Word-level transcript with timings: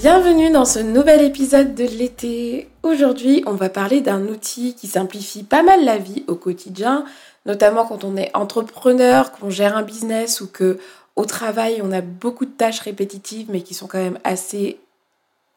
Bienvenue 0.00 0.52
dans 0.52 0.64
ce 0.64 0.78
nouvel 0.78 1.22
épisode 1.22 1.74
de 1.74 1.82
l'été. 1.82 2.68
Aujourd'hui, 2.84 3.42
on 3.46 3.54
va 3.54 3.68
parler 3.68 4.00
d'un 4.00 4.28
outil 4.28 4.76
qui 4.76 4.86
simplifie 4.86 5.42
pas 5.42 5.64
mal 5.64 5.84
la 5.84 5.98
vie 5.98 6.22
au 6.28 6.36
quotidien, 6.36 7.04
notamment 7.46 7.84
quand 7.84 8.04
on 8.04 8.16
est 8.16 8.30
entrepreneur, 8.32 9.32
qu'on 9.32 9.50
gère 9.50 9.76
un 9.76 9.82
business 9.82 10.40
ou 10.40 10.46
que 10.46 10.78
au 11.16 11.24
travail, 11.24 11.80
on 11.82 11.90
a 11.90 12.00
beaucoup 12.00 12.44
de 12.44 12.52
tâches 12.52 12.78
répétitives 12.78 13.48
mais 13.50 13.62
qui 13.62 13.74
sont 13.74 13.88
quand 13.88 13.98
même 13.98 14.20
assez 14.22 14.78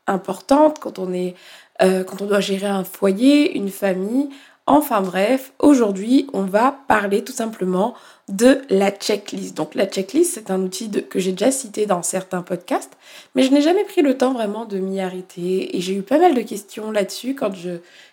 importantes 0.07 0.79
quand 0.79 0.97
on 0.97 1.13
euh, 1.13 2.03
quand 2.03 2.23
on 2.23 2.25
doit 2.25 2.39
gérer 2.39 2.65
un 2.65 2.83
foyer, 2.83 3.55
une 3.55 3.69
famille. 3.69 4.31
Enfin 4.71 5.01
bref, 5.01 5.51
aujourd'hui, 5.59 6.27
on 6.31 6.43
va 6.43 6.73
parler 6.87 7.25
tout 7.25 7.33
simplement 7.33 7.93
de 8.29 8.61
la 8.69 8.89
checklist. 8.89 9.53
Donc 9.53 9.75
la 9.75 9.85
checklist, 9.85 10.33
c'est 10.33 10.49
un 10.49 10.61
outil 10.61 10.89
que 10.89 11.19
j'ai 11.19 11.33
déjà 11.33 11.51
cité 11.51 11.85
dans 11.85 12.03
certains 12.03 12.41
podcasts, 12.41 12.93
mais 13.35 13.43
je 13.43 13.51
n'ai 13.51 13.61
jamais 13.61 13.83
pris 13.83 14.01
le 14.01 14.17
temps 14.17 14.31
vraiment 14.31 14.63
de 14.63 14.77
m'y 14.77 15.01
arrêter 15.01 15.75
et 15.75 15.81
j'ai 15.81 15.95
eu 15.95 16.03
pas 16.03 16.19
mal 16.19 16.33
de 16.33 16.41
questions 16.41 16.89
là-dessus 16.89 17.35
quand 17.35 17.51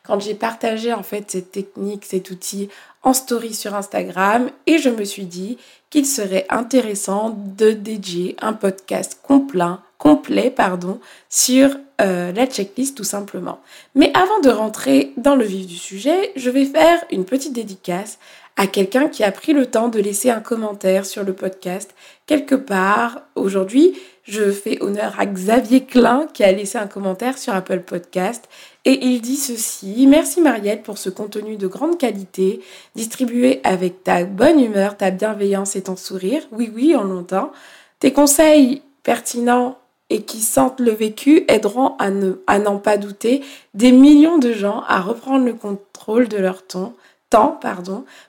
quand 0.02 0.18
j'ai 0.18 0.34
partagé 0.34 0.92
en 0.92 1.04
fait 1.04 1.30
cette 1.30 1.52
technique, 1.52 2.04
cet 2.04 2.28
outil 2.32 2.68
en 3.04 3.12
story 3.12 3.54
sur 3.54 3.76
Instagram 3.76 4.50
et 4.66 4.78
je 4.78 4.88
me 4.88 5.04
suis 5.04 5.26
dit 5.26 5.58
qu'il 5.90 6.06
serait 6.06 6.46
intéressant 6.50 7.38
de 7.56 7.70
dédier 7.70 8.34
un 8.40 8.52
podcast 8.52 9.20
complet 9.22 9.76
complet 9.98 10.50
pardon, 10.50 11.00
sur 11.28 11.70
euh, 12.00 12.32
la 12.32 12.46
checklist 12.46 12.96
tout 12.96 13.04
simplement. 13.04 13.60
Mais 13.94 14.10
avant 14.14 14.40
de 14.40 14.48
rentrer 14.48 15.12
dans 15.16 15.34
le 15.34 15.44
vif 15.44 15.66
du 15.66 15.76
sujet, 15.76 16.32
je 16.36 16.48
vais 16.48 16.64
faire 16.64 17.04
une 17.10 17.24
petite 17.24 17.52
dédicace 17.52 18.18
à 18.56 18.66
quelqu'un 18.66 19.08
qui 19.08 19.22
a 19.22 19.30
pris 19.30 19.52
le 19.52 19.66
temps 19.66 19.88
de 19.88 20.00
laisser 20.00 20.30
un 20.30 20.40
commentaire 20.40 21.06
sur 21.06 21.24
le 21.24 21.32
podcast 21.32 21.94
quelque 22.26 22.54
part. 22.54 23.22
Aujourd'hui, 23.34 23.96
je 24.24 24.50
fais 24.50 24.82
honneur 24.82 25.14
à 25.18 25.26
Xavier 25.26 25.84
Klein 25.84 26.28
qui 26.32 26.44
a 26.44 26.52
laissé 26.52 26.76
un 26.76 26.86
commentaire 26.86 27.38
sur 27.38 27.54
Apple 27.54 27.80
Podcast 27.80 28.48
et 28.84 29.06
il 29.06 29.20
dit 29.20 29.36
ceci 29.36 30.06
Merci 30.06 30.40
Marielle 30.40 30.82
pour 30.82 30.98
ce 30.98 31.08
contenu 31.08 31.56
de 31.56 31.66
grande 31.66 31.98
qualité, 31.98 32.60
distribué 32.94 33.60
avec 33.64 34.04
ta 34.04 34.24
bonne 34.24 34.60
humeur, 34.60 34.96
ta 34.96 35.10
bienveillance 35.10 35.76
et 35.76 35.82
ton 35.82 35.96
sourire. 35.96 36.42
Oui, 36.52 36.70
oui, 36.74 36.94
en 36.94 37.04
longtemps. 37.04 37.52
Tes 38.00 38.12
conseils 38.12 38.82
pertinents 39.02 39.78
et 40.10 40.22
qui 40.22 40.40
sentent 40.40 40.80
le 40.80 40.92
vécu 40.92 41.44
aideront 41.48 41.96
à, 41.98 42.10
n'en 42.58 42.78
pas 42.78 42.96
douter 42.96 43.42
des 43.74 43.92
millions 43.92 44.38
de 44.38 44.52
gens 44.52 44.82
à 44.88 45.00
reprendre 45.00 45.44
le 45.44 45.54
contrôle 45.54 46.28
de 46.28 46.38
leur 46.38 46.66
temps 46.66 46.94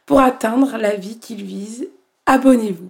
pour 0.05 0.19
atteindre 0.19 0.77
la 0.77 0.95
vie 0.95 1.19
qu'ils 1.19 1.44
visent. 1.44 1.88
Abonnez-vous. 2.25 2.89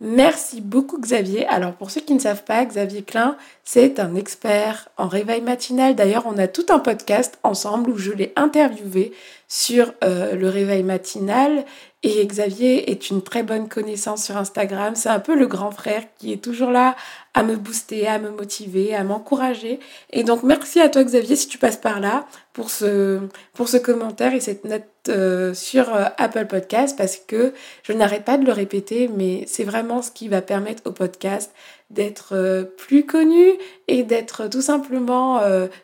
Merci 0.00 0.60
beaucoup 0.60 1.00
Xavier. 1.00 1.44
Alors 1.48 1.72
pour 1.72 1.90
ceux 1.90 2.00
qui 2.00 2.14
ne 2.14 2.20
savent 2.20 2.44
pas, 2.44 2.64
Xavier 2.64 3.02
Klein, 3.02 3.36
c'est 3.64 3.98
un 3.98 4.14
expert 4.14 4.88
en 4.96 5.08
réveil 5.08 5.40
matinal. 5.40 5.96
D'ailleurs, 5.96 6.24
on 6.26 6.38
a 6.38 6.46
tout 6.46 6.66
un 6.68 6.78
podcast 6.78 7.38
ensemble 7.42 7.90
où 7.90 7.98
je 7.98 8.12
l'ai 8.12 8.32
interviewé 8.36 9.12
sur 9.48 9.92
euh, 10.04 10.36
le 10.36 10.48
réveil 10.48 10.84
matinal. 10.84 11.64
Et 12.04 12.24
Xavier 12.24 12.92
est 12.92 13.10
une 13.10 13.22
très 13.22 13.42
bonne 13.42 13.68
connaissance 13.68 14.24
sur 14.24 14.36
Instagram. 14.36 14.94
C'est 14.94 15.08
un 15.08 15.18
peu 15.18 15.34
le 15.34 15.48
grand 15.48 15.72
frère 15.72 16.04
qui 16.16 16.32
est 16.32 16.42
toujours 16.42 16.70
là 16.70 16.94
à 17.34 17.42
me 17.42 17.56
booster, 17.56 18.06
à 18.06 18.20
me 18.20 18.30
motiver, 18.30 18.94
à 18.94 19.02
m'encourager. 19.02 19.80
Et 20.10 20.22
donc 20.22 20.44
merci 20.44 20.80
à 20.80 20.88
toi 20.88 21.02
Xavier 21.02 21.34
si 21.34 21.48
tu 21.48 21.58
passes 21.58 21.76
par 21.76 21.98
là 21.98 22.26
pour 22.52 22.70
ce, 22.70 23.18
pour 23.52 23.68
ce 23.68 23.78
commentaire 23.78 24.32
et 24.32 24.40
cette 24.40 24.64
note 24.64 24.84
euh, 25.08 25.54
sur 25.54 25.92
euh, 25.92 26.04
Apple 26.18 26.46
Podcast 26.46 26.96
parce 26.96 27.16
que 27.16 27.52
je 27.82 27.92
n'arrête 27.92 28.24
pas 28.24 28.38
de 28.38 28.44
le 28.44 28.52
répéter, 28.52 29.08
mais 29.08 29.44
c'est 29.48 29.64
vraiment 29.64 30.00
ce 30.00 30.12
qui 30.12 30.28
va 30.28 30.40
permettre 30.40 30.82
au 30.86 30.92
podcast 30.92 31.52
d'être 31.90 32.34
euh, 32.34 32.64
plus 32.64 33.06
connu 33.06 33.52
et 33.86 34.02
d'être 34.02 34.48
tout 34.48 34.60
simplement 34.60 35.40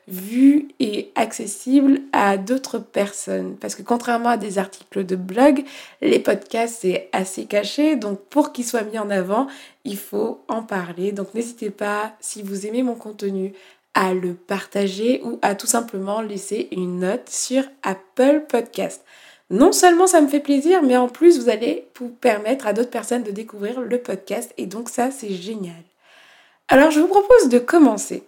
vu 0.07 0.69
et 0.79 1.11
accessible 1.15 2.01
à 2.13 2.37
d'autres 2.37 2.79
personnes. 2.79 3.57
Parce 3.57 3.75
que 3.75 3.83
contrairement 3.83 4.31
à 4.31 4.37
des 4.37 4.59
articles 4.59 5.05
de 5.05 5.17
blog, 5.17 5.65
les 6.03 6.19
podcasts 6.19 6.81
c'est 6.83 7.09
assez 7.13 7.47
caché, 7.47 7.97
donc 7.97 8.21
pour 8.21 8.53
qu'ils 8.53 8.67
soient 8.67 8.83
mis 8.83 8.99
en 8.99 9.11
avant, 9.11 9.47
il 9.85 9.97
faut 9.97 10.41
en 10.49 10.63
parler. 10.63 11.13
Donc 11.13 11.35
n'hésitez 11.35 11.71
pas, 11.71 12.13
si 12.21 12.43
vous 12.43 12.67
aimez 12.67 12.83
mon 12.83 12.95
contenu, 12.95 13.53
à 13.95 14.13
le 14.13 14.35
partager 14.35 15.23
ou 15.25 15.39
à 15.41 15.55
tout 15.55 15.69
simplement 15.69 16.21
laisser 16.21 16.69
une 16.73 16.99
note 16.99 17.29
sur 17.29 17.63
Apple 17.83 18.45
Podcast. 18.49 19.05
Non 19.51 19.73
seulement 19.73 20.07
ça 20.07 20.21
me 20.21 20.29
fait 20.29 20.41
plaisir, 20.41 20.83
mais 20.83 20.97
en 20.97 21.09
plus 21.09 21.39
vous 21.39 21.49
allez 21.49 21.87
vous 21.99 22.09
permettre 22.09 22.67
à 22.67 22.73
d'autres 22.73 22.91
personnes 22.91 23.23
de 23.23 23.31
découvrir 23.31 23.81
le 23.81 23.99
podcast 23.99 24.53
et 24.59 24.67
donc 24.67 24.89
ça 24.89 25.11
c'est 25.11 25.33
génial. 25.33 25.83
Alors 26.69 26.91
je 26.91 27.01
vous 27.01 27.09
propose 27.09 27.49
de 27.49 27.59
commencer. 27.59 28.25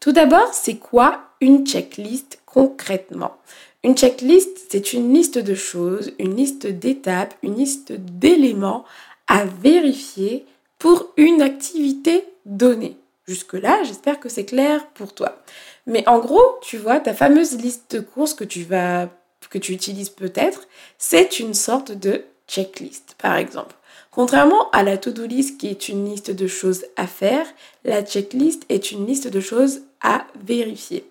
Tout 0.00 0.12
d'abord, 0.12 0.54
c'est 0.54 0.76
quoi 0.76 1.20
une 1.40 1.66
checklist 1.66 2.40
concrètement? 2.46 3.36
Une 3.84 3.96
checklist, 3.96 4.66
c'est 4.70 4.92
une 4.92 5.12
liste 5.12 5.38
de 5.38 5.54
choses, 5.54 6.12
une 6.18 6.36
liste 6.36 6.66
d'étapes, 6.66 7.34
une 7.42 7.56
liste 7.56 7.92
d'éléments 7.92 8.84
à 9.26 9.44
vérifier 9.44 10.46
pour 10.78 11.12
une 11.16 11.42
activité 11.42 12.24
donnée. 12.46 12.96
Jusque-là, 13.26 13.82
j'espère 13.84 14.18
que 14.18 14.28
c'est 14.28 14.44
clair 14.44 14.86
pour 14.88 15.14
toi. 15.14 15.42
Mais 15.86 16.06
en 16.08 16.18
gros, 16.18 16.58
tu 16.62 16.78
vois, 16.78 17.00
ta 17.00 17.14
fameuse 17.14 17.56
liste 17.56 17.94
de 17.96 18.00
courses 18.00 18.34
que 18.34 18.44
tu 18.44 18.64
vas 18.64 19.08
que 19.48 19.58
tu 19.58 19.72
utilises 19.72 20.10
peut-être, 20.10 20.68
c'est 20.98 21.40
une 21.40 21.54
sorte 21.54 21.92
de 21.92 22.24
checklist, 22.46 23.16
par 23.18 23.36
exemple. 23.36 23.74
Contrairement 24.10 24.70
à 24.72 24.82
la 24.82 24.98
to-do 24.98 25.24
list 25.24 25.58
qui 25.58 25.68
est 25.68 25.88
une 25.88 26.04
liste 26.04 26.32
de 26.32 26.46
choses 26.48 26.84
à 26.96 27.06
faire, 27.06 27.46
la 27.84 28.02
checklist 28.02 28.64
est 28.68 28.90
une 28.90 29.06
liste 29.06 29.28
de 29.28 29.40
choses 29.40 29.82
à 30.02 30.26
vérifier. 30.44 31.04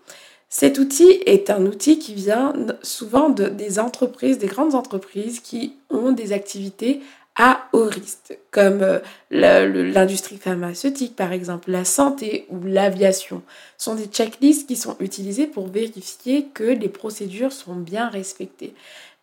Cet 0.49 0.79
outil 0.79 1.21
est 1.25 1.49
un 1.49 1.65
outil 1.65 1.99
qui 1.99 2.13
vient 2.13 2.53
souvent 2.81 3.29
de, 3.29 3.47
des 3.47 3.79
entreprises, 3.79 4.39
des 4.39 4.47
grandes 4.47 4.75
entreprises 4.75 5.39
qui 5.39 5.75
ont 5.91 6.11
des 6.11 6.33
activités 6.33 7.01
à 7.35 7.69
haut 7.71 7.85
risque, 7.85 8.37
comme 8.51 8.81
euh, 8.81 8.99
l'industrie 9.31 10.37
pharmaceutique 10.37 11.15
par 11.15 11.31
exemple, 11.31 11.71
la 11.71 11.85
santé 11.85 12.47
ou 12.49 12.61
l'aviation, 12.63 13.43
sont 13.77 13.95
des 13.95 14.07
checklists 14.07 14.67
qui 14.67 14.75
sont 14.75 14.97
utilisées 14.99 15.47
pour 15.47 15.67
vérifier 15.67 16.47
que 16.53 16.63
les 16.63 16.89
procédures 16.89 17.53
sont 17.53 17.75
bien 17.75 18.09
respectées. 18.09 18.73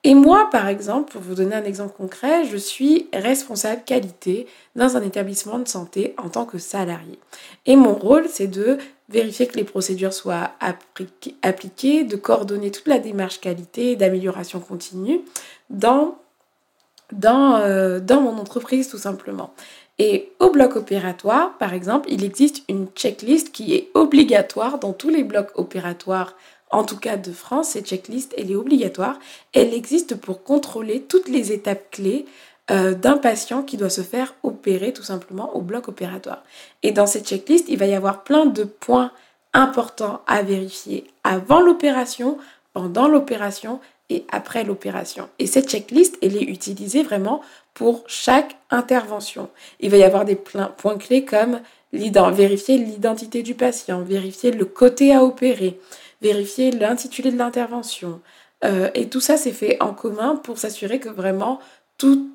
Et 0.07 0.15
moi, 0.15 0.49
par 0.53 0.69
exemple, 0.69 1.11
pour 1.11 1.21
vous 1.21 1.35
donner 1.35 1.57
un 1.57 1.65
exemple 1.65 1.97
concret, 1.97 2.45
je 2.45 2.57
suis 2.57 3.09
responsable 3.13 3.83
qualité 3.85 4.47
dans 4.77 4.97
un 4.97 5.03
établissement 5.03 5.59
de 5.59 5.67
santé 5.67 6.15
en 6.17 6.29
tant 6.29 6.45
que 6.45 6.59
salarié. 6.59 7.19
Et 7.67 7.75
mon 7.75 7.93
rôle, 7.93 8.27
c'est 8.29 8.47
de 8.47 8.79
vérifier 9.09 9.49
que 9.49 9.57
les 9.57 9.65
procédures 9.65 10.13
soient 10.13 10.53
appliquées, 11.43 12.05
de 12.05 12.15
coordonner 12.15 12.71
toute 12.71 12.87
la 12.87 13.01
démarche 13.01 13.41
qualité 13.41 13.91
et 13.91 13.97
d'amélioration 13.97 14.61
continue 14.61 15.23
dans 15.71 16.17
dans, 17.13 17.57
euh, 17.57 17.99
dans 17.99 18.21
mon 18.21 18.39
entreprise 18.39 18.89
tout 18.89 18.99
simplement. 18.99 19.55
Et 19.99 20.31
au 20.41 20.51
bloc 20.51 20.77
opératoire, 20.77 21.57
par 21.59 21.73
exemple, 21.73 22.09
il 22.13 22.23
existe 22.23 22.63
une 22.69 22.87
checklist 22.95 23.51
qui 23.51 23.75
est 23.75 23.89
obligatoire 23.95 24.79
dans 24.79 24.93
tous 24.93 25.09
les 25.09 25.25
blocs 25.25 25.51
opératoires, 25.55 26.35
en 26.71 26.85
tout 26.85 26.99
cas 26.99 27.17
de 27.17 27.33
France. 27.33 27.71
Cette 27.71 27.87
checklist, 27.87 28.35
elle 28.37 28.51
est 28.51 28.57
obligatoire. 28.57 29.19
Elle 29.53 29.75
existe 29.75 30.17
pour 30.17 30.43
contrôler 30.43 31.03
toutes 31.03 31.29
les 31.29 31.53
étapes 31.53 31.91
clés 31.91 32.27
euh, 32.71 32.95
d'un 32.95 33.17
patient 33.17 33.63
qui 33.63 33.77
doit 33.77 33.91
se 33.91 34.01
faire 34.01 34.35
opérer 34.43 34.93
tout 34.93 35.03
simplement 35.03 35.55
au 35.57 35.61
bloc 35.61 35.89
opératoire. 35.89 36.43
Et 36.83 36.93
dans 36.93 37.07
cette 37.07 37.29
checklist, 37.29 37.67
il 37.69 37.79
va 37.79 37.87
y 37.87 37.95
avoir 37.95 38.25
plein 38.25 38.47
de 38.47 38.65
points 38.65 39.13
importants 39.53 40.21
à 40.27 40.43
vérifier 40.43 41.05
avant 41.25 41.61
l'opération, 41.61 42.39
pendant 42.73 43.09
l'opération 43.09 43.81
et 44.11 44.25
après 44.31 44.65
l'opération. 44.65 45.29
Et 45.39 45.47
cette 45.47 45.71
checklist, 45.71 46.19
elle 46.23 46.37
est 46.37 46.43
utilisée 46.43 47.03
vraiment 47.03 47.41
pour 47.73 48.05
chaque 48.07 48.57
intervention. 48.71 49.49
Il 49.81 49.91
va 49.91 49.97
y 49.97 50.03
avoir 50.03 50.25
des 50.25 50.37
points 50.37 50.99
clés 50.99 51.25
comme 51.25 51.61
vérifier 51.93 52.79
l'identité 52.79 53.43
du 53.43 53.55
patient, 53.55 54.03
vérifier 54.03 54.51
le 54.51 54.65
côté 54.65 55.15
à 55.15 55.25
opérer, 55.25 55.79
vérifier 56.27 56.71
l'intitulé 56.71 57.31
de 57.31 57.39
l'intervention. 57.39 58.21
Euh, 58.65 58.91
et 58.95 59.09
tout 59.09 59.21
ça, 59.21 59.37
c'est 59.37 59.53
fait 59.53 59.77
en 59.81 59.93
commun 59.93 60.37
pour 60.37 60.59
s'assurer 60.59 60.99
que 60.99 61.09
vraiment 61.09 61.61
tout, 61.99 62.31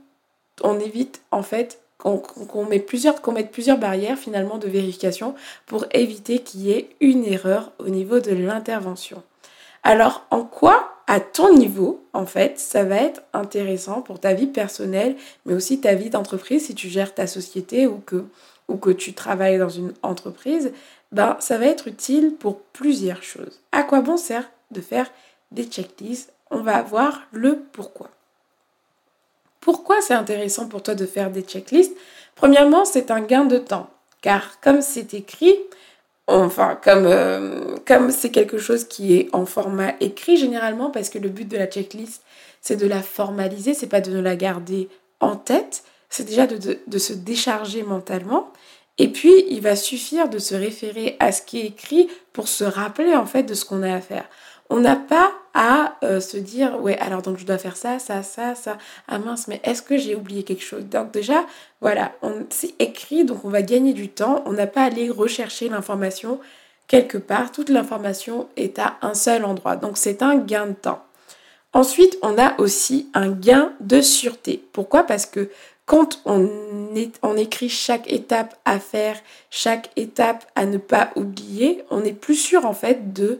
on 0.63 0.79
évite 0.79 1.21
en 1.31 1.43
fait 1.43 1.79
qu'on 1.97 2.65
met 2.65 2.79
plusieurs, 2.79 3.21
qu'on 3.21 3.31
mette 3.31 3.51
plusieurs 3.51 3.77
barrières 3.77 4.17
finalement 4.17 4.57
de 4.57 4.67
vérification 4.67 5.35
pour 5.67 5.85
éviter 5.91 6.39
qu'il 6.39 6.61
y 6.61 6.71
ait 6.71 6.89
une 6.99 7.25
erreur 7.25 7.71
au 7.77 7.89
niveau 7.89 8.19
de 8.19 8.31
l'intervention. 8.31 9.21
Alors, 9.83 10.25
en 10.31 10.43
quoi, 10.43 10.95
à 11.05 11.19
ton 11.19 11.53
niveau, 11.53 12.03
en 12.13 12.25
fait, 12.25 12.59
ça 12.59 12.83
va 12.83 12.95
être 12.95 13.21
intéressant 13.33 14.01
pour 14.01 14.19
ta 14.19 14.33
vie 14.33 14.47
personnelle, 14.47 15.15
mais 15.45 15.53
aussi 15.53 15.79
ta 15.79 15.93
vie 15.93 16.09
d'entreprise 16.09 16.65
si 16.65 16.75
tu 16.75 16.87
gères 16.87 17.13
ta 17.13 17.27
société 17.27 17.85
ou 17.85 17.97
que, 17.97 18.23
ou 18.67 18.77
que 18.77 18.91
tu 18.91 19.13
travailles 19.13 19.59
dans 19.59 19.69
une 19.69 19.93
entreprise, 20.01 20.71
ben, 21.11 21.37
ça 21.39 21.57
va 21.57 21.65
être 21.65 21.87
utile 21.87 22.35
pour 22.39 22.61
plusieurs 22.61 23.23
choses. 23.23 23.59
À 23.71 23.83
quoi 23.83 24.01
bon 24.01 24.17
sert 24.17 24.49
de 24.71 24.81
faire 24.81 25.11
des 25.51 25.65
checklists? 25.65 26.33
On 26.49 26.61
va 26.61 26.81
voir 26.81 27.23
le 27.31 27.59
pourquoi. 27.71 28.09
Pourquoi 29.59 30.01
c'est 30.01 30.13
intéressant 30.13 30.67
pour 30.67 30.81
toi 30.81 30.95
de 30.95 31.05
faire 31.05 31.31
des 31.31 31.43
checklists? 31.43 31.95
Premièrement, 32.35 32.85
c'est 32.85 33.11
un 33.11 33.21
gain 33.21 33.45
de 33.45 33.57
temps, 33.57 33.89
car 34.21 34.59
comme 34.61 34.81
c'est 34.81 35.13
écrit, 35.13 35.55
enfin 36.27 36.79
comme 36.81 37.05
euh, 37.05 37.75
comme 37.85 38.09
c'est 38.09 38.31
quelque 38.31 38.57
chose 38.57 38.85
qui 38.85 39.15
est 39.15 39.29
en 39.33 39.45
format 39.45 39.93
écrit 39.99 40.37
généralement, 40.37 40.89
parce 40.89 41.09
que 41.09 41.19
le 41.19 41.29
but 41.29 41.47
de 41.47 41.57
la 41.57 41.67
checklist, 41.67 42.23
c'est 42.61 42.77
de 42.77 42.87
la 42.87 43.01
formaliser, 43.01 43.73
c'est 43.73 43.87
pas 43.87 44.01
de 44.01 44.17
la 44.17 44.35
garder 44.35 44.89
en 45.19 45.35
tête, 45.35 45.83
c'est 46.09 46.23
déjà 46.23 46.47
de, 46.47 46.79
de 46.85 46.97
se 46.97 47.13
décharger 47.13 47.83
mentalement. 47.83 48.51
Et 49.01 49.07
puis, 49.07 49.45
il 49.49 49.61
va 49.61 49.75
suffire 49.75 50.29
de 50.29 50.37
se 50.37 50.53
référer 50.53 51.17
à 51.19 51.31
ce 51.31 51.41
qui 51.41 51.59
est 51.59 51.65
écrit 51.65 52.07
pour 52.33 52.47
se 52.47 52.63
rappeler 52.63 53.15
en 53.15 53.25
fait 53.25 53.41
de 53.41 53.55
ce 53.55 53.65
qu'on 53.65 53.81
a 53.81 53.95
à 53.95 53.99
faire. 53.99 54.25
On 54.69 54.79
n'a 54.79 54.95
pas 54.95 55.31
à 55.55 55.95
euh, 56.03 56.19
se 56.19 56.37
dire, 56.37 56.79
ouais, 56.79 56.99
alors 56.99 57.23
donc 57.23 57.39
je 57.39 57.45
dois 57.47 57.57
faire 57.57 57.75
ça, 57.75 57.97
ça, 57.97 58.21
ça, 58.21 58.53
ça. 58.53 58.77
Ah 59.07 59.17
mince, 59.17 59.47
mais 59.47 59.59
est-ce 59.63 59.81
que 59.81 59.97
j'ai 59.97 60.13
oublié 60.15 60.43
quelque 60.43 60.63
chose? 60.63 60.85
Donc 60.85 61.11
déjà, 61.11 61.47
voilà, 61.81 62.11
c'est 62.51 62.75
écrit, 62.77 63.25
donc 63.25 63.43
on 63.43 63.49
va 63.49 63.63
gagner 63.63 63.93
du 63.93 64.07
temps. 64.07 64.43
On 64.45 64.53
n'a 64.53 64.67
pas 64.67 64.83
à 64.83 64.85
aller 64.85 65.09
rechercher 65.09 65.67
l'information 65.67 66.39
quelque 66.87 67.17
part. 67.17 67.51
Toute 67.51 67.69
l'information 67.69 68.49
est 68.55 68.77
à 68.77 68.97
un 69.01 69.15
seul 69.15 69.45
endroit. 69.45 69.77
Donc 69.77 69.97
c'est 69.97 70.21
un 70.21 70.35
gain 70.35 70.67
de 70.67 70.73
temps. 70.73 71.03
Ensuite, 71.73 72.17
on 72.21 72.37
a 72.37 72.59
aussi 72.59 73.09
un 73.13 73.29
gain 73.29 73.71
de 73.79 74.01
sûreté. 74.01 74.63
Pourquoi? 74.73 75.03
Parce 75.03 75.25
que 75.25 75.49
quand 75.91 76.21
on, 76.23 77.35
écrit 77.35 77.67
chaque 77.67 78.09
étape 78.09 78.57
à 78.63 78.79
faire, 78.79 79.19
chaque 79.49 79.89
étape 79.97 80.45
à 80.55 80.65
ne 80.65 80.77
pas 80.77 81.11
oublier, 81.17 81.83
on 81.89 82.05
est 82.05 82.13
plus 82.13 82.35
sûr 82.35 82.65
en 82.65 82.71
fait 82.71 83.11
de 83.11 83.39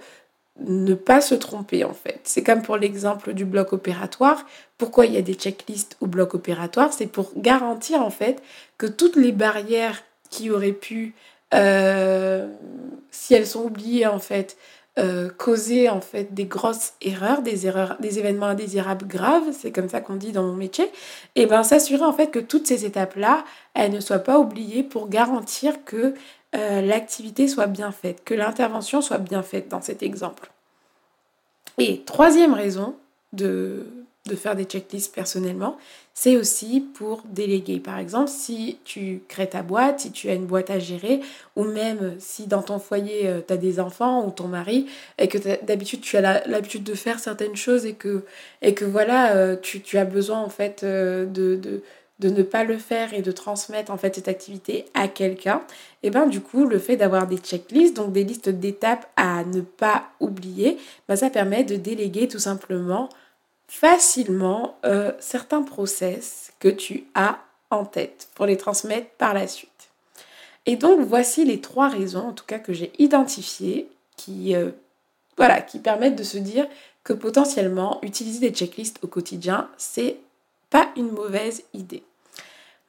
ne 0.60 0.94
pas 0.94 1.22
se 1.22 1.34
tromper 1.34 1.86
en 1.86 1.94
fait. 1.94 2.20
C'est 2.26 2.44
comme 2.44 2.62
pour 2.62 2.76
l'exemple 2.76 3.32
du 3.32 3.46
bloc 3.46 3.72
opératoire. 3.72 4.46
Pourquoi 4.78 5.06
il 5.06 5.14
y 5.14 5.18
a 5.18 5.22
des 5.22 5.36
checklists 5.36 5.96
au 6.02 6.08
bloc 6.08 6.34
opératoire 6.34 6.92
C'est 6.92 7.08
pour 7.08 7.32
garantir 7.38 8.02
en 8.02 8.10
fait 8.10 8.44
que 8.78 8.86
toutes 8.86 9.16
les 9.16 9.32
barrières 9.32 10.04
qui 10.30 10.52
auraient 10.52 10.74
pu, 10.74 11.16
euh, 11.54 12.50
si 13.12 13.34
elles 13.34 13.48
sont 13.48 13.64
oubliées 13.64 14.08
en 14.08 14.20
fait, 14.20 14.58
euh, 15.00 15.30
causer 15.30 15.90
en 15.90 16.02
fait 16.02 16.34
des 16.34 16.46
grosses 16.46 16.94
erreurs, 17.02 17.42
des 17.42 17.66
erreurs, 17.66 17.96
des 18.02 18.20
événements 18.20 18.48
indésirables 18.48 19.08
graves, 19.08 19.54
c'est 19.54 19.72
comme 19.72 19.88
ça 19.88 20.02
qu'on 20.02 20.16
dit 20.16 20.34
dans 20.34 20.44
mon 20.44 20.56
métier, 20.56 20.92
et 21.36 21.46
bien 21.46 21.64
s'assurer 21.64 22.04
en 22.04 22.12
fait 22.12 22.28
que 22.28 22.40
toutes 22.40 22.68
ces 22.68 22.86
étapes-là, 22.86 23.46
elles 23.74 23.92
ne 23.92 24.02
soient 24.02 24.20
pas 24.20 24.38
oubliées 24.38 24.84
pour 24.84 25.08
garantir 25.08 25.86
que 25.86 26.14
euh, 26.56 26.82
l'activité 26.82 27.48
soit 27.48 27.68
bien 27.68 27.94
faite, 27.94 28.24
que 28.26 28.34
l'intervention 28.34 29.02
soit 29.02 29.20
bien 29.20 29.44
faite 29.44 29.70
dans 29.70 29.82
cet 29.82 30.04
exemple. 30.04 30.52
Et 31.78 32.02
troisième 32.02 32.54
raison 32.54 32.96
de, 33.32 33.86
de 34.28 34.36
faire 34.36 34.56
des 34.56 34.66
checklists 34.66 35.14
personnellement, 35.14 35.78
c'est 36.14 36.38
aussi 36.38 36.82
pour 36.94 37.24
déléguer. 37.26 37.80
Par 37.80 37.98
exemple, 37.98 38.30
si 38.30 38.78
tu 38.84 39.24
crées 39.28 39.50
ta 39.50 39.64
boîte, 39.64 40.02
si 40.02 40.12
tu 40.12 40.30
as 40.30 40.34
une 40.34 40.46
boîte 40.46 40.70
à 40.70 40.78
gérer, 40.78 41.22
ou 41.56 41.64
même 41.64 42.16
si 42.20 42.46
dans 42.46 42.62
ton 42.62 42.78
foyer 42.78 43.28
euh, 43.28 43.42
tu 43.46 43.54
as 43.54 43.58
des 43.58 43.80
enfants 43.80 44.26
ou 44.26 44.32
ton 44.32 44.48
mari, 44.48 44.88
et 45.18 45.28
que 45.28 45.38
d'habitude 45.66 46.02
tu 46.02 46.18
as 46.18 46.46
l'habitude 46.48 46.84
de 46.84 46.94
faire 46.94 47.20
certaines 47.20 47.56
choses 47.56 47.86
et 47.86 47.94
que, 47.94 48.24
voilà, 48.86 49.36
euh, 49.36 49.56
tu, 49.56 49.98
as 49.98 50.06
besoin 50.06 50.40
en 50.40 50.50
fait 50.50 50.84
de, 50.86 51.26
de 52.22 52.30
ne 52.30 52.44
pas 52.44 52.64
le 52.64 52.78
faire 52.78 53.14
et 53.14 53.24
de 53.24 53.32
transmettre 53.32 53.92
en 53.92 53.98
fait 53.98 54.16
cette 54.16 54.28
activité 54.28 54.86
à 54.94 55.08
quelqu'un, 55.08 55.64
et 56.04 56.12
ben 56.12 56.28
du 56.28 56.40
coup 56.40 56.66
le 56.66 56.78
fait 56.78 56.96
d'avoir 56.96 57.26
des 57.26 57.38
checklists, 57.38 57.96
donc 57.96 58.14
des 58.14 58.24
listes 58.24 58.50
d'étapes 58.50 59.08
à 59.16 59.44
ne 59.44 59.62
pas 59.62 60.04
oublier, 60.20 60.78
ben, 61.08 61.16
ça 61.16 61.32
permet 61.32 61.64
de 61.64 61.76
déléguer 61.76 62.28
tout 62.28 62.40
simplement 62.40 63.10
facilement 63.72 64.78
euh, 64.84 65.14
certains 65.22 65.64
process 65.64 66.52
que 66.60 66.68
tu 66.68 67.06
as 67.16 67.40
en 67.70 67.86
tête 67.86 68.28
pour 68.36 68.46
les 68.46 68.58
transmettre 68.58 69.10
par 69.12 69.34
la 69.34 69.48
suite. 69.48 69.72
Et 70.66 70.76
donc 70.76 71.00
voici 71.00 71.46
les 71.46 71.62
trois 71.62 71.88
raisons 71.88 72.28
en 72.28 72.34
tout 72.34 72.44
cas 72.46 72.60
que 72.60 72.74
j'ai 72.74 72.92
identifiées 73.00 73.90
qui 74.18 74.56
euh, 74.56 74.72
voilà 75.38 75.62
qui 75.62 75.80
permettent 75.80 76.18
de 76.18 76.24
se 76.24 76.38
dire 76.38 76.68
que 77.06 77.14
potentiellement 77.14 78.00
utiliser 78.04 78.50
des 78.50 78.54
checklists 78.54 79.00
au 79.04 79.08
quotidien 79.08 79.70
c'est 79.78 80.18
pas 80.70 80.90
une 80.98 81.12
mauvaise 81.12 81.64
idée. 81.74 82.04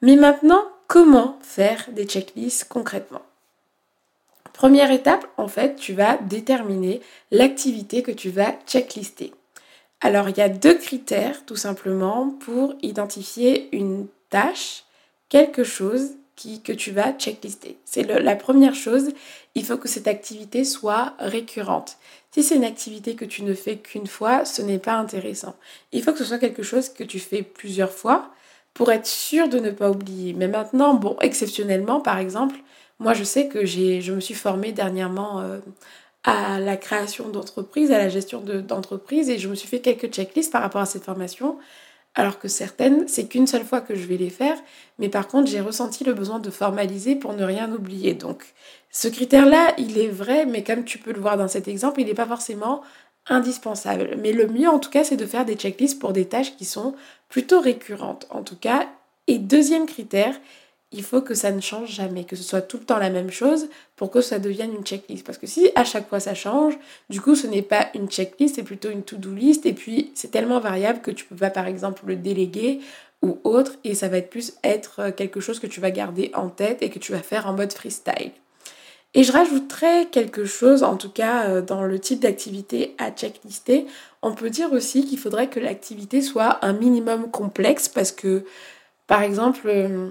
Mais 0.01 0.17
maintenant, 0.17 0.65
comment 0.89 1.39
faire 1.43 1.87
des 1.93 2.07
checklists 2.07 2.67
concrètement? 2.69 3.23
Première 4.53 4.91
étape, 4.91 5.27
en 5.37 5.47
fait, 5.47 5.77
tu 5.77 5.93
vas 5.93 6.17
déterminer 6.17 7.01
l'activité 7.31 8.03
que 8.03 8.11
tu 8.11 8.31
vas 8.31 8.53
checklister. 8.67 9.33
Alors, 10.05 10.29
il 10.29 10.37
y 10.37 10.41
a 10.41 10.49
deux 10.49 10.77
critères, 10.77 11.45
tout 11.47 11.57
simplement, 11.57 12.31
pour 12.41 12.75
identifier 12.83 13.69
une 13.75 14.09
tâche, 14.31 14.83
quelque 15.29 15.63
chose 15.63 16.11
qui, 16.35 16.61
que 16.61 16.73
tu 16.73 16.91
vas 16.91 17.13
checklister. 17.13 17.79
C'est 17.85 18.03
la 18.03 18.35
première 18.35 18.75
chose, 18.75 19.11
il 19.55 19.65
faut 19.65 19.77
que 19.77 19.89
cette 19.89 20.09
activité 20.09 20.65
soit 20.65 21.15
récurrente. 21.21 21.99
Si 22.33 22.43
c'est 22.43 22.57
une 22.57 22.65
activité 22.65 23.15
que 23.15 23.25
tu 23.25 23.45
ne 23.45 23.55
fais 23.55 23.77
qu'une 23.77 24.09
fois, 24.09 24.45
ce 24.45 24.61
n'est 24.61 24.81
pas 24.81 24.95
intéressant. 24.95 25.55
Il 25.93 26.03
faut 26.03 26.13
que 26.13 26.19
ce 26.19 26.25
soit 26.25 26.39
quelque 26.39 26.65
chose 26.65 26.89
que 26.89 27.05
tu 27.05 27.21
fais 27.21 27.43
plusieurs 27.43 27.93
fois, 27.93 28.33
pour 28.75 28.91
être 28.91 29.07
sûr 29.07 29.49
de 29.49 29.59
ne 29.59 29.71
pas 29.71 29.91
oublier. 29.91 30.33
Mais 30.33 30.49
maintenant, 30.49 30.95
bon, 30.95 31.17
exceptionnellement, 31.21 32.01
par 32.01 32.19
exemple, 32.19 32.57
moi 32.99 33.15
je 33.15 33.25
sais 33.25 33.49
que 33.49 33.67
je 33.67 34.13
me 34.13 34.21
suis 34.21 34.35
formée 34.35 34.73
dernièrement 34.73 35.41
euh, 35.41 35.59
à 36.25 36.61
la 36.61 36.77
création 36.77 37.29
d'entreprises, 37.29 37.91
à 37.91 37.99
la 37.99 38.09
gestion 38.09 38.41
d'entreprises, 38.41 39.29
et 39.29 39.39
je 39.39 39.49
me 39.49 39.55
suis 39.55 39.69
fait 39.69 39.81
quelques 39.81 40.13
checklists 40.13 40.53
par 40.53 40.63
rapport 40.63 40.81
à 40.81 40.87
cette 40.87 41.05
formation, 41.05 41.59
alors 42.15 42.39
que 42.39 42.49
certaines, 42.49 43.09
c'est 43.09 43.27
qu'une 43.27 43.47
seule 43.47 43.65
fois 43.65 43.81
que 43.81 43.95
je 43.95 44.07
vais 44.07 44.19
les 44.19 44.31
faire, 44.31 44.57
mais 44.99 45.09
par 45.09 45.29
contre, 45.29 45.51
j'ai 45.51 45.61
ressenti 45.61 46.05
le 46.05 46.13
besoin 46.13 46.39
de 46.39 46.51
formaliser 46.51 47.17
pour 47.17 47.33
ne 47.33 47.45
rien 47.45 47.73
oublier. 47.73 48.15
Donc, 48.15 48.45
ce 48.91 49.09
critère-là, 49.09 49.75
il 49.79 49.99
est 49.99 50.09
vrai, 50.09 50.45
mais 50.47 50.63
comme 50.63 50.85
tu 50.85 50.99
peux 50.99 51.13
le 51.13 51.21
voir 51.21 51.39
dans 51.39 51.49
cet 51.49 51.69
exemple, 51.69 52.01
il 52.01 52.07
n'est 52.07 52.15
pas 52.15 52.27
forcément 52.27 52.83
indispensable. 53.27 54.17
Mais 54.21 54.33
le 54.33 54.47
mieux 54.47 54.69
en 54.69 54.79
tout 54.79 54.91
cas, 54.91 55.05
c'est 55.05 55.17
de 55.17 55.27
faire 55.27 55.45
des 55.45 55.55
checklists 55.55 55.99
pour 55.99 56.13
des 56.13 56.27
tâches 56.27 56.57
qui 56.57 56.65
sont 56.65 56.95
plutôt 57.29 57.61
récurrentes 57.61 58.27
en 58.31 58.43
tout 58.43 58.57
cas. 58.57 58.89
Et 59.29 59.39
deuxième 59.39 59.87
critère, 59.87 60.35
il 60.93 61.03
faut 61.03 61.23
que 61.23 61.35
ça 61.35 61.51
ne 61.51 61.61
change 61.61 61.91
jamais, 61.91 62.25
que 62.25 62.37
ce 62.37 62.43
soit 62.43 62.63
tout 62.63 62.79
le 62.79 62.85
temps 62.85 62.99
la 62.99 63.11
même 63.11 63.31
chose 63.31 63.69
pour 63.97 64.11
que 64.11 64.21
ça 64.21 64.39
devienne 64.39 64.75
une 64.75 64.85
checklist. 64.85 65.25
Parce 65.25 65.39
que 65.39 65.47
si 65.47 65.71
à 65.75 65.85
chaque 65.85 66.09
fois 66.09 66.21
ça 66.21 66.35
change, 66.35 66.79
du 67.11 67.21
coup 67.21 67.35
ce 67.35 67.47
n'est 67.47 67.63
pas 67.63 67.89
une 67.95 68.09
checklist, 68.09 68.57
c'est 68.57 68.63
plutôt 68.63 68.91
une 68.91 69.03
to-do 69.03 69.33
list. 69.33 69.67
Et 69.67 69.73
puis 69.73 70.13
c'est 70.15 70.31
tellement 70.31 70.61
variable 70.61 71.01
que 71.01 71.11
tu 71.11 71.25
peux 71.25 71.37
pas 71.37 71.51
par 71.51 71.67
exemple 71.67 72.03
le 72.07 72.17
déléguer 72.17 72.81
ou 73.23 73.39
autre. 73.45 73.73
Et 73.85 73.95
ça 73.95 74.09
va 74.09 74.19
être 74.19 74.31
plus 74.31 74.55
être 74.65 75.11
quelque 75.11 75.41
chose 75.41 75.61
que 75.61 75.67
tu 75.67 75.81
vas 75.81 75.91
garder 75.91 76.31
en 76.35 76.49
tête 76.49 76.83
et 76.83 76.91
que 76.91 76.99
tu 76.99 77.13
vas 77.13 77.23
faire 77.23 77.47
en 77.47 77.55
mode 77.55 77.73
freestyle. 77.73 78.33
Et 79.15 79.25
je 79.25 79.33
rajouterais 79.33 80.07
quelque 80.11 80.45
chose, 80.45 80.83
en 80.83 80.97
tout 80.97 81.11
cas 81.11 81.45
euh, 81.49 81.63
dans 81.63 81.83
le 81.83 81.99
type 81.99 82.21
d'activité 82.21 82.95
à 82.99 83.11
checklister. 83.11 83.87
On 84.23 84.33
peut 84.33 84.49
dire 84.51 84.73
aussi 84.73 85.05
qu'il 85.05 85.19
faudrait 85.19 85.49
que 85.49 85.61
l'activité 85.61 86.23
soit 86.23 86.65
un 86.65 86.73
minimum 86.73 87.31
complexe 87.31 87.89
parce 87.89 88.11
que, 88.11 88.45
par 89.07 89.23
exemple, 89.23 89.67
euh, 89.67 90.09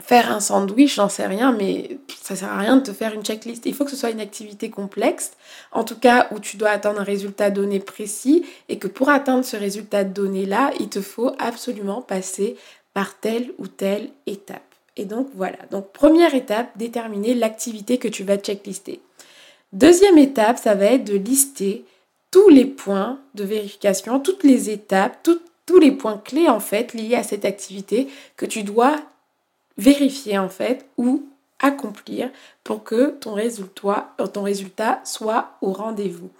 faire 0.00 0.32
un 0.32 0.40
sandwich, 0.40 0.96
j'en 0.96 1.08
sais 1.08 1.26
rien, 1.26 1.52
mais 1.52 1.98
ça 2.22 2.36
sert 2.36 2.50
à 2.50 2.58
rien 2.58 2.76
de 2.76 2.82
te 2.82 2.92
faire 2.92 3.14
une 3.14 3.24
checklist. 3.24 3.66
Il 3.66 3.74
faut 3.74 3.84
que 3.84 3.90
ce 3.90 3.96
soit 3.96 4.10
une 4.10 4.20
activité 4.20 4.70
complexe, 4.70 5.32
en 5.70 5.84
tout 5.84 5.98
cas 5.98 6.28
où 6.32 6.40
tu 6.40 6.56
dois 6.56 6.70
atteindre 6.70 7.00
un 7.00 7.04
résultat 7.04 7.50
donné 7.50 7.78
précis 7.78 8.44
et 8.68 8.78
que 8.78 8.88
pour 8.88 9.10
atteindre 9.10 9.44
ce 9.44 9.56
résultat 9.56 10.04
donné-là, 10.04 10.72
il 10.80 10.88
te 10.88 11.00
faut 11.00 11.32
absolument 11.38 12.02
passer 12.02 12.56
par 12.94 13.18
telle 13.18 13.52
ou 13.58 13.68
telle 13.68 14.10
étape. 14.26 14.62
Et 14.96 15.04
donc 15.04 15.28
voilà, 15.34 15.58
donc 15.70 15.92
première 15.92 16.34
étape, 16.34 16.76
déterminer 16.76 17.34
l'activité 17.34 17.98
que 17.98 18.08
tu 18.08 18.24
vas 18.24 18.36
checklister. 18.36 19.00
Deuxième 19.72 20.18
étape, 20.18 20.58
ça 20.58 20.74
va 20.74 20.86
être 20.86 21.04
de 21.04 21.16
lister 21.16 21.84
tous 22.30 22.48
les 22.48 22.66
points 22.66 23.18
de 23.34 23.44
vérification, 23.44 24.20
toutes 24.20 24.44
les 24.44 24.68
étapes, 24.68 25.18
tous 25.22 25.78
les 25.78 25.92
points 25.92 26.20
clés 26.22 26.48
en 26.48 26.60
fait 26.60 26.92
liés 26.92 27.14
à 27.14 27.22
cette 27.22 27.44
activité 27.44 28.08
que 28.36 28.44
tu 28.44 28.62
dois 28.62 28.96
vérifier 29.78 30.38
en 30.38 30.48
fait 30.48 30.86
ou 30.96 31.26
accomplir 31.58 32.30
pour 32.64 32.82
que 32.84 33.10
ton 33.10 33.34
résultat, 33.34 34.14
ton 34.32 34.42
résultat 34.42 35.00
soit 35.04 35.56
au 35.60 35.72
rendez-vous. 35.72 36.30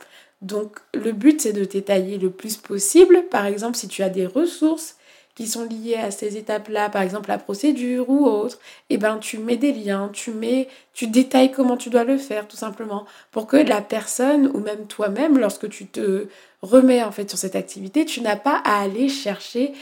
Donc 0.40 0.80
le 0.92 1.12
but 1.12 1.40
c'est 1.40 1.52
de 1.52 1.64
détailler 1.64 2.18
le 2.18 2.30
plus 2.30 2.56
possible. 2.56 3.24
Par 3.30 3.46
exemple, 3.46 3.76
si 3.76 3.88
tu 3.88 4.02
as 4.02 4.08
des 4.08 4.26
ressources 4.26 4.96
qui 5.34 5.46
sont 5.46 5.64
liées 5.64 5.96
à 5.96 6.10
ces 6.10 6.36
étapes-là, 6.36 6.90
par 6.90 7.02
exemple 7.02 7.28
la 7.28 7.38
procédure 7.38 8.08
ou 8.10 8.26
autre, 8.26 8.58
et 8.90 8.94
eh 8.94 8.98
ben 8.98 9.18
tu 9.18 9.38
mets 9.38 9.56
des 9.56 9.72
liens, 9.72 10.10
tu 10.12 10.30
mets, 10.30 10.68
tu 10.92 11.06
détailles 11.06 11.52
comment 11.52 11.76
tu 11.76 11.90
dois 11.90 12.04
le 12.04 12.18
faire 12.18 12.46
tout 12.46 12.56
simplement 12.56 13.06
pour 13.30 13.46
que 13.46 13.56
la 13.56 13.80
personne 13.80 14.50
ou 14.54 14.58
même 14.58 14.86
toi-même, 14.86 15.38
lorsque 15.38 15.68
tu 15.68 15.86
te 15.86 16.26
remets 16.60 17.02
en 17.02 17.12
fait 17.12 17.28
sur 17.28 17.38
cette 17.38 17.56
activité, 17.56 18.04
tu 18.04 18.20
n'as 18.20 18.36
pas 18.36 18.60
à 18.64 18.80
aller 18.82 19.08
chercher 19.08 19.72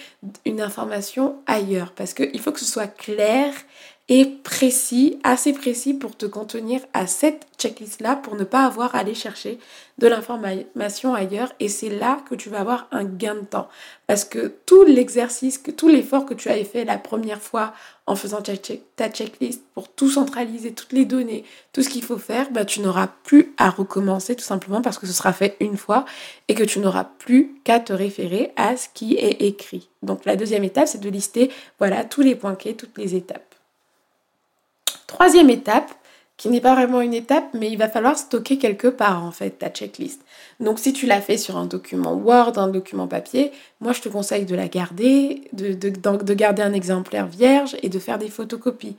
une 0.47 0.61
information 0.61 1.37
ailleurs. 1.47 1.93
Parce 1.93 2.15
qu'il 2.15 2.41
faut 2.41 2.53
que 2.53 2.61
ce 2.61 2.65
soit 2.65 2.87
clair 2.87 3.53
et 4.13 4.25
précis, 4.25 5.21
assez 5.23 5.53
précis 5.53 5.95
pour 5.95 6.17
te 6.17 6.27
contenir 6.27 6.81
à 6.95 7.07
cette 7.07 7.47
checklist-là 7.59 8.17
pour 8.17 8.35
ne 8.35 8.43
pas 8.43 8.65
avoir 8.65 8.97
à 8.97 8.99
aller 8.99 9.15
chercher 9.15 9.61
de 9.99 10.09
l'information 10.09 11.15
ailleurs. 11.15 11.53
Et 11.61 11.69
c'est 11.69 11.91
là 11.91 12.19
que 12.29 12.35
tu 12.35 12.51
vas 12.51 12.59
avoir 12.59 12.89
un 12.91 13.05
gain 13.05 13.37
de 13.37 13.47
temps. 13.47 13.69
Parce 14.09 14.25
que 14.25 14.53
tout 14.67 14.83
l'exercice, 14.83 15.63
tout 15.77 15.87
l'effort 15.87 16.27
que 16.27 16.35
tu 16.35 16.49
avais 16.49 16.65
fait 16.65 16.85
la 16.85 16.99
première 16.99 17.41
fois 17.41 17.73
en 18.09 18.17
faisant 18.17 18.43
ta, 18.43 19.09
checklist 19.09 19.63
pour 19.75 19.89
tout 19.89 20.11
centraliser, 20.11 20.73
toutes 20.73 20.93
les 20.93 21.05
données, 21.05 21.45
tout 21.73 21.85
ce 21.85 21.89
qu'il 21.89 22.03
faut 22.03 22.19
faire, 22.19 22.51
bah, 22.51 22.65
tu 22.65 22.81
n'auras 22.81 23.11
plus 23.23 23.55
à 23.59 23.71
recommencer 23.71 24.35
tout 24.35 24.43
simplement 24.43 24.83
parce 24.83 24.99
que 24.99 25.07
ce 25.07 25.13
sera 25.13 25.33
fait 25.33 25.57
une 25.61 25.77
fois 25.77 26.05
et 26.49 26.57
que 26.57 26.65
tu 26.65 26.81
n'auras 26.81 27.05
plus 27.05 27.55
qu'à 27.63 27.79
te 27.79 27.93
référer 27.93 28.51
à 28.57 28.77
ce 28.77 28.89
qui 28.93 29.15
est 29.15 29.43
écrit. 29.43 29.89
Donc 30.03 30.25
la 30.25 30.35
deuxième 30.35 30.65
étape, 30.65 30.89
c'est 30.89 31.01
de 31.01 31.09
lister 31.09 31.53
voilà, 31.79 32.05
tous 32.05 32.23
les 32.23 32.35
points 32.35 32.57
clés, 32.57 32.75
toutes 32.75 32.99
les 32.99 33.15
étapes. 33.15 33.55
Troisième 35.11 35.51
étape, 35.51 35.91
qui 36.37 36.49
n'est 36.51 36.61
pas 36.61 36.77
vraiment 36.77 37.01
une 37.01 37.15
étape, 37.15 37.49
mais 37.53 37.69
il 37.69 37.77
va 37.77 37.89
falloir 37.89 38.17
stocker 38.17 38.59
quelque 38.59 38.87
part 38.87 39.25
en 39.25 39.33
fait 39.33 39.51
ta 39.51 39.69
checklist. 39.69 40.23
Donc 40.61 40.79
si 40.79 40.93
tu 40.93 41.07
l'as 41.07 41.21
fait 41.21 41.37
sur 41.37 41.57
un 41.57 41.67
document 41.67 42.15
Word, 42.15 42.59
un 42.59 42.69
document 42.69 43.09
papier, 43.09 43.51
moi 43.81 43.93
je 43.93 44.03
te 44.03 44.09
conseille 44.09 44.45
de 44.45 44.55
la 44.55 44.69
garder, 44.69 45.49
de, 45.53 45.73
de 45.73 46.35
garder 46.35 46.63
un 46.63 46.73
exemplaire 46.73 47.27
vierge 47.27 47.77
et 47.83 47.89
de 47.89 47.99
faire 47.99 48.19
des 48.19 48.29
photocopies. 48.29 48.95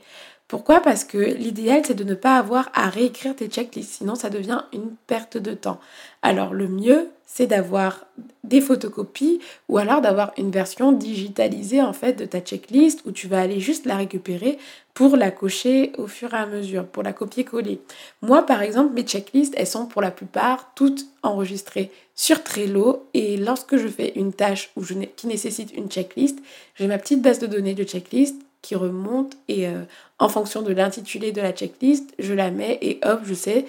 Pourquoi? 0.52 0.80
Parce 0.80 1.04
que 1.04 1.16
l'idéal, 1.16 1.80
c'est 1.82 1.94
de 1.94 2.04
ne 2.04 2.14
pas 2.14 2.36
avoir 2.36 2.68
à 2.74 2.90
réécrire 2.90 3.34
tes 3.34 3.48
checklists, 3.48 3.94
sinon 3.94 4.16
ça 4.16 4.28
devient 4.28 4.64
une 4.74 4.90
perte 5.06 5.38
de 5.38 5.54
temps. 5.54 5.80
Alors 6.20 6.52
le 6.52 6.68
mieux, 6.68 7.08
c'est 7.24 7.46
d'avoir 7.46 8.04
des 8.44 8.60
photocopies 8.60 9.40
ou 9.70 9.78
alors 9.78 10.02
d'avoir 10.02 10.34
une 10.36 10.50
version 10.50 10.92
digitalisée 10.92 11.80
en 11.80 11.94
fait 11.94 12.12
de 12.12 12.26
ta 12.26 12.40
checklist 12.40 13.00
où 13.06 13.12
tu 13.12 13.28
vas 13.28 13.40
aller 13.40 13.60
juste 13.60 13.86
la 13.86 13.96
récupérer 13.96 14.58
pour 14.92 15.16
la 15.16 15.30
cocher 15.30 15.92
au 15.96 16.06
fur 16.06 16.34
et 16.34 16.36
à 16.36 16.44
mesure, 16.44 16.84
pour 16.84 17.02
la 17.02 17.14
copier-coller. 17.14 17.80
Moi 18.20 18.42
par 18.44 18.60
exemple, 18.60 18.92
mes 18.92 19.04
checklists, 19.04 19.54
elles 19.56 19.66
sont 19.66 19.86
pour 19.86 20.02
la 20.02 20.10
plupart 20.10 20.72
toutes 20.74 21.06
enregistrées 21.22 21.90
sur 22.14 22.42
Trello 22.42 23.08
et 23.14 23.38
lorsque 23.38 23.78
je 23.78 23.88
fais 23.88 24.12
une 24.16 24.34
tâche 24.34 24.70
qui 25.16 25.28
nécessite 25.28 25.74
une 25.74 25.88
checklist, 25.88 26.38
j'ai 26.74 26.88
ma 26.88 26.98
petite 26.98 27.22
base 27.22 27.38
de 27.38 27.46
données 27.46 27.72
de 27.72 27.84
checklist 27.84 28.36
qui 28.62 28.76
remonte 28.76 29.36
et 29.48 29.68
euh, 29.68 29.82
en 30.18 30.28
fonction 30.28 30.62
de 30.62 30.72
l'intitulé 30.72 31.32
de 31.32 31.42
la 31.42 31.52
checklist, 31.52 32.14
je 32.18 32.32
la 32.32 32.50
mets 32.50 32.78
et 32.80 33.00
hop, 33.04 33.20
je 33.24 33.34
sais 33.34 33.66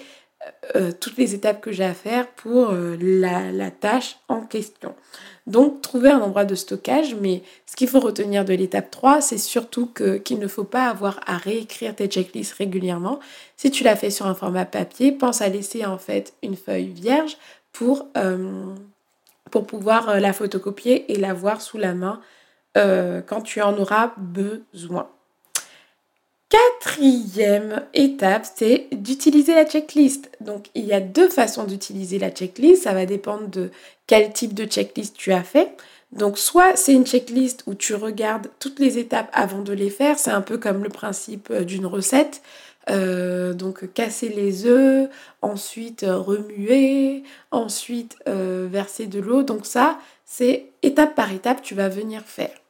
euh, 0.76 0.92
toutes 0.98 1.18
les 1.18 1.34
étapes 1.34 1.62
que 1.62 1.72
j'ai 1.72 1.84
à 1.84 1.94
faire 1.94 2.28
pour 2.28 2.72
euh, 2.72 2.96
la, 3.00 3.72
tâche 3.72 4.18
en 4.28 4.42
question. 4.42 4.94
Donc, 5.48 5.82
trouver 5.82 6.10
un 6.10 6.20
endroit 6.20 6.46
de 6.46 6.56
stockage, 6.56 7.16
mais 7.16 7.44
ce 7.66 7.76
qu'il 7.76 7.88
faut 7.88 8.00
retenir 8.00 8.46
de 8.46 8.54
l'étape 8.54 8.92
3, 8.92 9.22
c'est 9.22 9.38
surtout 9.38 9.88
qu'il 9.88 10.40
ne 10.40 10.48
faut 10.48 10.64
pas 10.64 10.88
avoir 10.88 11.20
à 11.26 11.38
réécrire 11.38 11.96
tes 11.96 12.08
checklists 12.08 12.54
régulièrement. 12.54 13.20
Si 13.58 13.72
tu 13.72 13.84
l'as 13.84 13.96
fait 13.96 14.10
sur 14.10 14.26
un 14.26 14.36
format 14.36 14.66
papier, 14.66 15.12
pense 15.12 15.42
à 15.42 15.50
laisser 15.50 15.86
en 15.86 15.98
fait 15.98 16.34
une 16.44 16.56
feuille 16.56 16.90
vierge 16.90 17.38
pour 17.72 18.08
pouvoir 19.68 20.20
la 20.20 20.34
photocopier 20.34 21.12
et 21.12 21.18
la 21.18 21.34
voir 21.34 21.62
sous 21.62 21.78
la 21.78 21.94
main 21.94 22.22
euh, 22.76 23.22
quand 23.22 23.42
tu 23.42 23.62
en 23.62 23.78
auras 23.78 24.14
besoin. 24.18 25.08
Quatrième 26.50 27.84
étape, 27.94 28.48
c'est 28.56 28.88
d'utiliser 28.92 29.54
la 29.54 29.66
checklist. 29.66 30.32
Donc, 30.42 30.68
il 30.74 30.86
y 30.86 30.94
a 30.94 31.00
deux 31.00 31.30
façons 31.30 31.66
d'utiliser 31.66 32.18
la 32.18 32.32
checklist. 32.32 32.84
Ça 32.84 32.94
va 32.94 33.06
dépendre 33.06 33.48
de 33.48 33.70
quel 34.08 34.34
type 34.34 34.56
de 34.56 34.66
checklist 34.66 35.16
tu 35.16 35.34
as 35.34 35.44
fait. 35.44 35.76
Donc, 36.12 36.38
soit 36.40 36.76
c'est 36.76 36.94
une 36.94 37.06
checklist 37.06 37.64
où 37.68 37.76
tu 37.76 37.94
regardes 37.94 38.50
toutes 38.60 38.80
les 38.80 38.98
étapes 38.98 39.30
avant 39.34 39.62
de 39.62 39.74
les 39.74 39.90
faire. 39.90 40.18
C'est 40.18 40.32
un 40.32 40.42
peu 40.42 40.58
comme 40.58 40.84
le 40.84 40.90
principe 40.90 41.50
euh, 41.52 41.64
d'une 41.64 41.86
recette. 41.86 42.42
Euh, 42.90 43.54
donc 43.54 43.94
casser 43.94 44.28
les 44.28 44.66
œufs, 44.66 45.10
ensuite 45.42 46.06
remuer, 46.06 47.24
ensuite 47.52 48.18
verser 48.26 49.06
de 49.06 49.22
l'eau. 49.22 49.44
Donc 49.44 49.66
ça, 49.66 50.00
c'est 50.26 50.66
étape 50.82 51.16
par 51.16 51.32
étape, 51.32 51.62
tu 51.62 51.76
vas 51.76 51.88
venir 51.88 52.24
faire. 52.26 52.63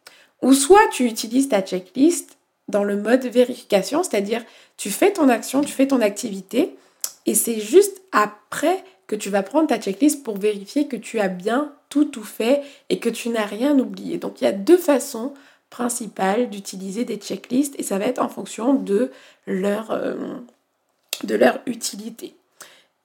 Ou 0.43 0.53
soit 0.53 0.87
tu 0.91 1.05
utilises 1.05 1.49
ta 1.49 1.61
checklist 1.61 2.37
dans 2.67 2.83
le 2.83 2.97
mode 2.97 3.25
vérification, 3.25 4.03
c'est-à-dire 4.03 4.43
tu 4.77 4.91
fais 4.91 5.13
ton 5.13 5.29
action, 5.29 5.61
tu 5.61 5.71
fais 5.71 5.87
ton 5.87 6.01
activité, 6.01 6.75
et 7.25 7.33
c'est 7.33 7.59
juste 7.59 8.01
après 8.11 8.83
que 9.07 9.15
tu 9.15 9.29
vas 9.29 9.41
prendre 9.41 9.67
ta 9.67 9.79
checklist 9.79 10.23
pour 10.23 10.37
vérifier 10.37 10.87
que 10.87 10.97
tu 10.97 11.19
as 11.19 11.29
bien 11.29 11.73
tout 11.89 12.05
tout 12.05 12.23
fait 12.23 12.61
et 12.89 12.99
que 12.99 13.09
tu 13.09 13.29
n'as 13.29 13.45
rien 13.45 13.77
oublié. 13.79 14.17
Donc 14.17 14.41
il 14.41 14.43
y 14.43 14.47
a 14.47 14.51
deux 14.51 14.77
façons 14.77 15.33
principales 15.69 16.49
d'utiliser 16.49 17.05
des 17.05 17.17
checklists 17.17 17.75
et 17.79 17.83
ça 17.83 17.97
va 17.97 18.05
être 18.05 18.21
en 18.21 18.29
fonction 18.29 18.73
de 18.73 19.11
leur, 19.47 19.91
euh, 19.91 20.15
de 21.23 21.35
leur 21.35 21.59
utilité. 21.65 22.35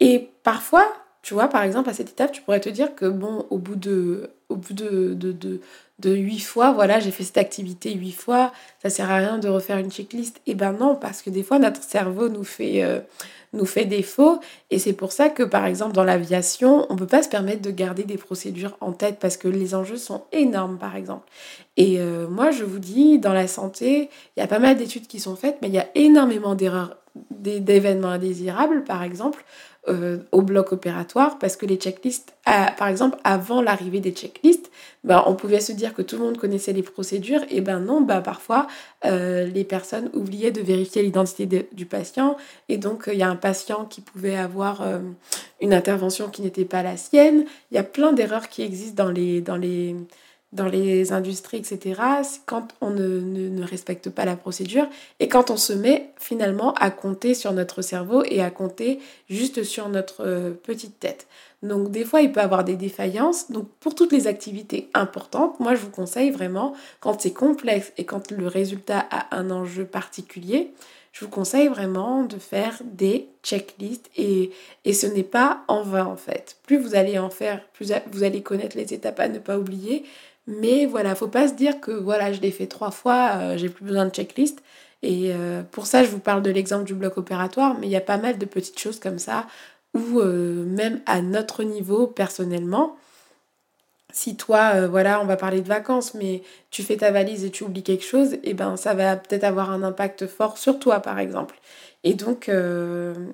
Et 0.00 0.28
parfois, 0.42 0.86
tu 1.22 1.34
vois, 1.34 1.48
par 1.48 1.62
exemple, 1.62 1.88
à 1.90 1.94
cette 1.94 2.10
étape, 2.10 2.32
tu 2.32 2.42
pourrais 2.42 2.60
te 2.60 2.68
dire 2.68 2.94
que, 2.94 3.06
bon, 3.06 3.46
au 3.50 3.58
bout 3.58 3.76
de, 3.76 4.30
au 4.48 4.56
bout 4.56 4.72
de, 4.72 5.14
de, 5.14 5.60
de, 5.98 6.14
huit 6.14 6.40
fois, 6.40 6.72
voilà, 6.72 7.00
j'ai 7.00 7.10
fait 7.10 7.24
cette 7.24 7.38
activité 7.38 7.92
huit 7.92 8.12
fois, 8.12 8.52
ça 8.82 8.90
sert 8.90 9.10
à 9.10 9.16
rien 9.16 9.38
de 9.38 9.48
refaire 9.48 9.78
une 9.78 9.90
checklist. 9.90 10.40
Eh 10.46 10.54
ben 10.54 10.72
non, 10.72 10.96
parce 10.96 11.22
que 11.22 11.30
des 11.30 11.42
fois, 11.42 11.58
notre 11.58 11.82
cerveau 11.82 12.28
nous 12.28 12.44
fait, 12.44 12.82
euh, 12.82 13.00
nous 13.52 13.66
fait 13.66 13.84
défaut. 13.84 14.40
Et 14.70 14.78
c'est 14.78 14.92
pour 14.92 15.12
ça 15.12 15.28
que, 15.28 15.42
par 15.42 15.66
exemple, 15.66 15.92
dans 15.92 16.04
l'aviation, 16.04 16.86
on 16.88 16.94
ne 16.94 16.98
peut 16.98 17.06
pas 17.06 17.22
se 17.22 17.28
permettre 17.28 17.62
de 17.62 17.70
garder 17.70 18.04
des 18.04 18.16
procédures 18.16 18.76
en 18.80 18.92
tête 18.92 19.18
parce 19.20 19.36
que 19.36 19.48
les 19.48 19.74
enjeux 19.74 19.96
sont 19.96 20.22
énormes, 20.32 20.78
par 20.78 20.96
exemple. 20.96 21.28
Et 21.76 22.00
euh, 22.00 22.26
moi, 22.28 22.50
je 22.50 22.64
vous 22.64 22.78
dis, 22.78 23.18
dans 23.18 23.32
la 23.32 23.48
santé, 23.48 24.10
il 24.36 24.40
y 24.40 24.42
a 24.42 24.46
pas 24.46 24.58
mal 24.58 24.76
d'études 24.76 25.06
qui 25.06 25.20
sont 25.20 25.36
faites, 25.36 25.58
mais 25.62 25.68
il 25.68 25.74
y 25.74 25.78
a 25.78 25.88
énormément 25.94 26.54
d'erreurs, 26.54 26.96
d'événements 27.30 28.08
indésirables, 28.08 28.84
par 28.84 29.02
exemple, 29.02 29.44
euh, 29.88 30.18
au 30.32 30.42
bloc 30.42 30.72
opératoire 30.72 31.38
parce 31.38 31.56
que 31.56 31.66
les 31.66 31.76
checklists, 31.76 32.34
par 32.44 32.88
exemple, 32.88 33.18
avant 33.24 33.60
l'arrivée 33.60 34.00
des 34.00 34.12
checklists, 34.12 34.70
ben, 35.04 35.22
on 35.26 35.34
pouvait 35.34 35.60
se 35.60 35.72
dire 35.72 35.94
que 35.94 36.02
tout 36.02 36.16
le 36.16 36.24
monde 36.24 36.38
connaissait 36.38 36.72
les 36.72 36.82
procédures 36.82 37.40
et 37.50 37.60
ben 37.60 37.80
non, 37.80 38.00
ben, 38.00 38.20
parfois 38.20 38.66
euh, 39.04 39.46
les 39.46 39.64
personnes 39.64 40.10
oubliaient 40.14 40.50
de 40.50 40.60
vérifier 40.60 41.02
l'identité 41.02 41.68
du 41.72 41.86
patient 41.86 42.36
et 42.68 42.78
donc 42.78 43.08
il 43.12 43.18
y 43.18 43.22
a 43.22 43.28
un 43.28 43.36
patient 43.36 43.84
qui 43.84 44.00
pouvait 44.00 44.36
avoir 44.36 44.82
euh, 44.82 44.98
une 45.60 45.72
intervention 45.72 46.28
qui 46.28 46.42
n'était 46.42 46.64
pas 46.64 46.82
la 46.82 46.96
sienne. 46.96 47.44
Il 47.70 47.76
y 47.76 47.78
a 47.78 47.84
plein 47.84 48.12
d'erreurs 48.12 48.48
qui 48.48 48.62
existent 48.62 49.04
dans 49.04 49.10
les 49.10 49.94
dans 50.52 50.66
les 50.66 51.12
industries, 51.12 51.58
etc., 51.58 52.00
quand 52.46 52.68
on 52.80 52.90
ne, 52.90 53.62
respecte 53.62 54.08
pas 54.08 54.24
la 54.24 54.36
procédure 54.36 54.86
et 55.20 55.28
quand 55.28 55.50
on 55.50 55.56
se 55.56 55.74
met 55.74 56.10
finalement 56.18 56.72
à 56.74 56.90
compter 56.90 57.34
sur 57.34 57.52
notre 57.52 57.82
cerveau 57.82 58.22
et 58.24 58.40
à 58.40 58.50
compter 58.50 58.98
juste 59.28 59.62
sur 59.62 59.88
notre 59.88 60.24
euh, 60.24 60.50
petite 60.50 60.98
tête. 60.98 61.26
Donc 61.62 61.90
des 61.90 62.04
fois, 62.04 62.22
il 62.22 62.32
peut 62.32 62.40
y 62.40 62.42
avoir 62.42 62.64
des 62.64 62.76
défaillances. 62.76 63.50
Donc 63.50 63.68
pour 63.80 63.94
toutes 63.94 64.12
les 64.12 64.26
activités 64.26 64.88
importantes, 64.94 65.60
moi 65.60 65.74
je 65.74 65.80
vous 65.80 65.90
conseille 65.90 66.30
vraiment, 66.30 66.72
quand 67.00 67.20
c'est 67.20 67.32
complexe 67.32 67.92
et 67.98 68.04
quand 68.04 68.30
le 68.30 68.46
résultat 68.46 69.06
a 69.10 69.36
un 69.36 69.50
enjeu 69.50 69.84
particulier, 69.84 70.72
je 71.12 71.24
vous 71.24 71.30
conseille 71.30 71.66
vraiment 71.66 72.22
de 72.22 72.38
faire 72.38 72.80
des 72.84 73.28
checklists 73.42 74.08
et, 74.16 74.52
et 74.84 74.92
ce 74.92 75.06
n'est 75.06 75.24
pas 75.24 75.62
en 75.66 75.82
vain 75.82 76.06
en 76.06 76.16
fait. 76.16 76.56
Plus 76.64 76.78
vous 76.78 76.94
allez 76.94 77.18
en 77.18 77.30
faire, 77.30 77.64
plus 77.72 77.92
vous 78.12 78.22
allez 78.22 78.42
connaître 78.42 78.76
les 78.76 78.94
étapes 78.94 79.18
à 79.18 79.28
ne 79.28 79.40
pas 79.40 79.58
oublier 79.58 80.04
mais 80.48 80.86
voilà, 80.86 81.14
faut 81.14 81.28
pas 81.28 81.46
se 81.46 81.52
dire 81.52 81.78
que 81.78 81.90
voilà, 81.90 82.32
je 82.32 82.40
l'ai 82.40 82.50
fait 82.50 82.66
trois 82.66 82.90
fois, 82.90 83.32
euh, 83.34 83.58
j'ai 83.58 83.68
plus 83.68 83.84
besoin 83.84 84.06
de 84.06 84.10
checklist. 84.10 84.62
Et 85.02 85.30
euh, 85.34 85.62
pour 85.62 85.86
ça, 85.86 86.02
je 86.04 86.08
vous 86.08 86.20
parle 86.20 86.42
de 86.42 86.50
l'exemple 86.50 86.84
du 86.84 86.94
bloc 86.94 87.18
opératoire, 87.18 87.76
mais 87.78 87.86
il 87.86 87.90
y 87.90 87.96
a 87.96 88.00
pas 88.00 88.16
mal 88.16 88.38
de 88.38 88.46
petites 88.46 88.78
choses 88.78 88.98
comme 88.98 89.18
ça 89.18 89.46
où 89.94 90.20
euh, 90.20 90.64
même 90.64 91.00
à 91.06 91.20
notre 91.20 91.64
niveau 91.64 92.06
personnellement, 92.06 92.96
si 94.12 94.36
toi, 94.36 94.86
voilà, 94.86 95.20
on 95.20 95.24
va 95.24 95.36
parler 95.36 95.60
de 95.60 95.68
vacances, 95.68 96.14
mais 96.14 96.42
tu 96.70 96.82
fais 96.82 96.96
ta 96.96 97.10
valise 97.10 97.44
et 97.44 97.50
tu 97.50 97.64
oublies 97.64 97.82
quelque 97.82 98.04
chose, 98.04 98.34
et 98.34 98.40
eh 98.44 98.54
ben 98.54 98.76
ça 98.76 98.94
va 98.94 99.16
peut-être 99.16 99.44
avoir 99.44 99.70
un 99.70 99.82
impact 99.82 100.26
fort 100.26 100.58
sur 100.58 100.78
toi, 100.78 101.00
par 101.00 101.18
exemple. 101.18 101.56
Et 102.04 102.14
donc, 102.14 102.50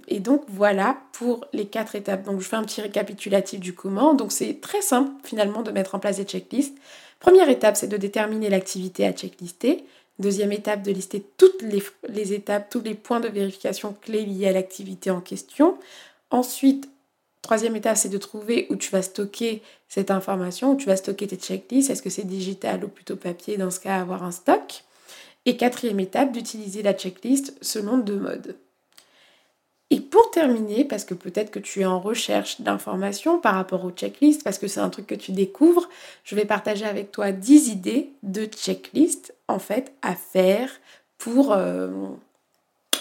et 0.08 0.20
donc 0.20 0.42
voilà 0.48 0.96
pour 1.12 1.46
les 1.52 1.66
quatre 1.66 1.94
étapes. 1.94 2.24
Donc 2.24 2.40
je 2.40 2.46
fais 2.48 2.56
un 2.56 2.64
petit 2.64 2.80
récapitulatif 2.80 3.60
du 3.60 3.74
comment. 3.74 4.14
Donc 4.14 4.32
c'est 4.32 4.60
très 4.60 4.82
simple 4.82 5.12
finalement 5.22 5.62
de 5.62 5.70
mettre 5.70 5.94
en 5.94 5.98
place 5.98 6.16
des 6.16 6.24
checklists. 6.24 6.76
Première 7.20 7.48
étape, 7.48 7.76
c'est 7.76 7.88
de 7.88 7.96
déterminer 7.96 8.50
l'activité 8.50 9.06
à 9.06 9.12
checklister. 9.12 9.84
Deuxième 10.18 10.52
étape, 10.52 10.82
de 10.82 10.92
lister 10.92 11.24
toutes 11.38 11.62
les, 11.62 12.32
étapes, 12.32 12.68
tous 12.70 12.82
les 12.82 12.94
points 12.94 13.20
de 13.20 13.28
vérification 13.28 13.96
clés 14.00 14.24
liés 14.24 14.48
à 14.48 14.52
l'activité 14.52 15.10
en 15.10 15.20
question. 15.20 15.76
Ensuite, 16.30 16.88
troisième 17.44 17.76
étape, 17.76 17.96
c'est 17.96 18.08
de 18.08 18.18
trouver 18.18 18.66
où 18.70 18.76
tu 18.76 18.90
vas 18.90 19.02
stocker 19.02 19.62
cette 19.86 20.10
information, 20.10 20.72
où 20.72 20.76
tu 20.76 20.86
vas 20.86 20.96
stocker 20.96 21.26
tes 21.26 21.36
checklists. 21.36 21.90
Est-ce 21.90 22.02
que 22.02 22.10
c'est 22.10 22.26
digital 22.26 22.84
ou 22.84 22.88
plutôt 22.88 23.16
papier? 23.16 23.56
Dans 23.56 23.70
ce 23.70 23.78
cas, 23.78 24.00
avoir 24.00 24.24
un 24.24 24.32
stock. 24.32 24.82
Et 25.46 25.56
quatrième 25.56 26.00
étape, 26.00 26.32
d'utiliser 26.32 26.82
la 26.82 26.94
checklist 26.94 27.54
selon 27.60 27.98
deux 27.98 28.18
modes. 28.18 28.56
Et 29.90 30.00
pour 30.00 30.30
terminer, 30.30 30.84
parce 30.84 31.04
que 31.04 31.14
peut-être 31.14 31.50
que 31.50 31.58
tu 31.58 31.82
es 31.82 31.84
en 31.84 32.00
recherche 32.00 32.62
d'informations 32.62 33.38
par 33.38 33.54
rapport 33.54 33.84
aux 33.84 33.90
checklists, 33.90 34.42
parce 34.42 34.58
que 34.58 34.66
c'est 34.66 34.80
un 34.80 34.88
truc 34.88 35.06
que 35.06 35.14
tu 35.14 35.32
découvres, 35.32 35.88
je 36.24 36.34
vais 36.34 36.46
partager 36.46 36.86
avec 36.86 37.12
toi 37.12 37.30
10 37.30 37.68
idées 37.68 38.10
de 38.22 38.46
checklists 38.46 39.34
en 39.48 39.58
fait 39.58 39.92
à 40.02 40.14
faire 40.16 40.70
pour 41.18 41.52
euh, 41.52 41.90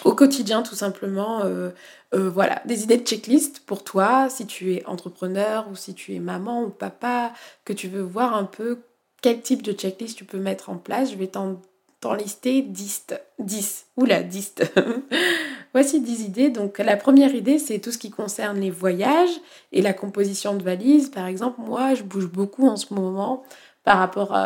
au 0.03 0.15
quotidien 0.15 0.61
tout 0.63 0.75
simplement. 0.75 1.41
Euh, 1.43 1.69
euh, 2.13 2.29
voilà, 2.29 2.61
des 2.65 2.83
idées 2.83 2.97
de 2.97 3.05
checklist 3.05 3.61
pour 3.61 3.83
toi 3.83 4.29
si 4.29 4.45
tu 4.45 4.73
es 4.73 4.85
entrepreneur 4.85 5.67
ou 5.71 5.75
si 5.75 5.95
tu 5.95 6.13
es 6.13 6.19
maman 6.19 6.63
ou 6.63 6.69
papa, 6.69 7.33
que 7.65 7.73
tu 7.73 7.87
veux 7.87 8.03
voir 8.03 8.35
un 8.35 8.43
peu 8.43 8.79
quel 9.21 9.41
type 9.41 9.63
de 9.63 9.71
checklist 9.71 10.17
tu 10.17 10.25
peux 10.25 10.37
mettre 10.37 10.69
en 10.69 10.77
place. 10.77 11.11
Je 11.11 11.15
vais 11.15 11.27
t'en 11.27 11.59
lister 12.13 12.61
10. 12.61 13.05
10. 13.39 13.85
Oula, 13.97 14.21
10. 14.21 14.55
Voici 15.73 16.01
10 16.01 16.23
idées. 16.23 16.49
Donc 16.49 16.77
la 16.77 16.97
première 16.97 17.33
idée, 17.33 17.57
c'est 17.57 17.79
tout 17.79 17.91
ce 17.91 17.97
qui 17.97 18.11
concerne 18.11 18.59
les 18.59 18.69
voyages 18.69 19.39
et 19.71 19.81
la 19.81 19.93
composition 19.93 20.55
de 20.55 20.63
valises. 20.63 21.09
Par 21.09 21.25
exemple, 21.25 21.61
moi, 21.61 21.95
je 21.95 22.03
bouge 22.03 22.27
beaucoup 22.27 22.67
en 22.67 22.75
ce 22.75 22.93
moment 22.93 23.43
par 23.83 23.97
rapport, 23.97 24.37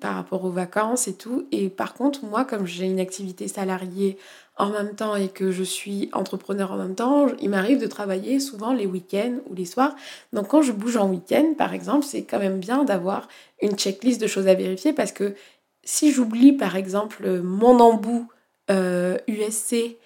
par 0.00 0.14
rapport 0.14 0.44
aux 0.44 0.50
vacances 0.50 1.08
et 1.08 1.14
tout. 1.14 1.46
Et 1.52 1.68
par 1.68 1.94
contre, 1.94 2.24
moi, 2.24 2.44
comme 2.44 2.66
j'ai 2.66 2.86
une 2.86 3.00
activité 3.00 3.48
salariée 3.48 4.16
en 4.56 4.70
même 4.70 4.94
temps 4.94 5.16
et 5.16 5.28
que 5.28 5.50
je 5.50 5.64
suis 5.64 6.10
entrepreneur 6.12 6.72
en 6.72 6.76
même 6.76 6.94
temps, 6.94 7.26
il 7.40 7.50
m'arrive 7.50 7.80
de 7.80 7.86
travailler 7.86 8.38
souvent 8.38 8.72
les 8.72 8.86
week-ends 8.86 9.38
ou 9.50 9.54
les 9.54 9.64
soirs. 9.64 9.96
Donc 10.32 10.48
quand 10.48 10.62
je 10.62 10.72
bouge 10.72 10.96
en 10.96 11.08
week-end, 11.08 11.54
par 11.58 11.74
exemple, 11.74 12.04
c'est 12.04 12.22
quand 12.22 12.38
même 12.38 12.60
bien 12.60 12.84
d'avoir 12.84 13.28
une 13.60 13.76
checklist 13.76 14.20
de 14.20 14.26
choses 14.26 14.46
à 14.46 14.54
vérifier 14.54 14.92
parce 14.92 15.12
que 15.12 15.34
si 15.82 16.12
j'oublie 16.12 16.52
par 16.52 16.76
exemple 16.76 17.40
mon 17.42 17.80
embout 17.80 18.28
USC, 18.70 19.96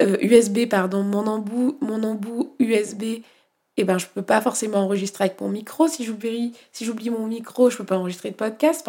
euh, 0.00 0.16
USB, 0.22 0.58
euh, 0.58 0.66
pardon, 0.66 1.02
mon 1.02 1.26
embout, 1.26 1.76
mon 1.80 2.02
embout 2.02 2.54
USB, 2.58 3.22
eh 3.80 3.84
ben, 3.84 3.98
je 3.98 4.04
ne 4.04 4.10
peux 4.10 4.22
pas 4.22 4.42
forcément 4.42 4.78
enregistrer 4.78 5.24
avec 5.24 5.40
mon 5.40 5.48
micro. 5.48 5.88
Si 5.88 6.04
j'oublie, 6.04 6.52
mon 7.10 7.26
micro, 7.26 7.70
je 7.70 7.76
ne 7.76 7.78
peux 7.78 7.86
pas 7.86 7.96
enregistrer 7.96 8.30
de 8.30 8.34
podcast. 8.34 8.86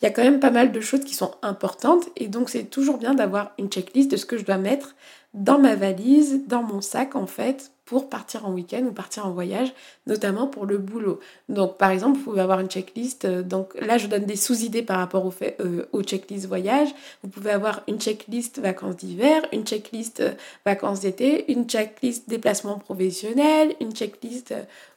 Il 0.00 0.04
y 0.04 0.06
a 0.06 0.10
quand 0.10 0.22
même 0.22 0.40
pas 0.40 0.50
mal 0.50 0.72
de 0.72 0.80
choses 0.80 1.04
qui 1.04 1.14
sont 1.14 1.32
importantes 1.40 2.04
et 2.16 2.28
donc 2.28 2.50
c'est 2.50 2.64
toujours 2.64 2.98
bien 2.98 3.14
d'avoir 3.14 3.52
une 3.58 3.68
checklist 3.68 4.10
de 4.10 4.18
ce 4.18 4.26
que 4.26 4.36
je 4.36 4.44
dois 4.44 4.58
mettre 4.58 4.94
dans 5.36 5.58
ma 5.58 5.76
valise, 5.76 6.40
dans 6.46 6.62
mon 6.62 6.80
sac 6.80 7.14
en 7.14 7.26
fait, 7.26 7.70
pour 7.84 8.08
partir 8.08 8.46
en 8.46 8.52
week-end 8.52 8.82
ou 8.82 8.92
partir 8.92 9.26
en 9.26 9.30
voyage, 9.30 9.72
notamment 10.06 10.48
pour 10.48 10.66
le 10.66 10.78
boulot. 10.78 11.20
Donc 11.48 11.76
par 11.76 11.90
exemple, 11.90 12.18
vous 12.18 12.24
pouvez 12.24 12.40
avoir 12.40 12.58
une 12.58 12.68
checklist, 12.68 13.26
euh, 13.26 13.42
donc 13.42 13.74
là 13.80 13.96
je 13.96 14.08
donne 14.08 14.24
des 14.24 14.34
sous-idées 14.34 14.82
par 14.82 14.98
rapport 14.98 15.24
au, 15.24 15.30
fait, 15.30 15.56
euh, 15.60 15.86
au 15.92 16.02
checklist 16.02 16.46
voyage. 16.46 16.88
Vous 17.22 17.28
pouvez 17.28 17.50
avoir 17.50 17.82
une 17.86 18.00
checklist 18.00 18.58
vacances 18.58 18.96
d'hiver, 18.96 19.42
une 19.52 19.64
checklist 19.64 20.20
euh, 20.20 20.32
vacances 20.64 21.00
d'été, 21.00 21.52
une 21.52 21.68
checklist 21.68 22.28
déplacement 22.28 22.78
professionnel, 22.78 23.74
une 23.80 23.92
checklist 23.92 24.54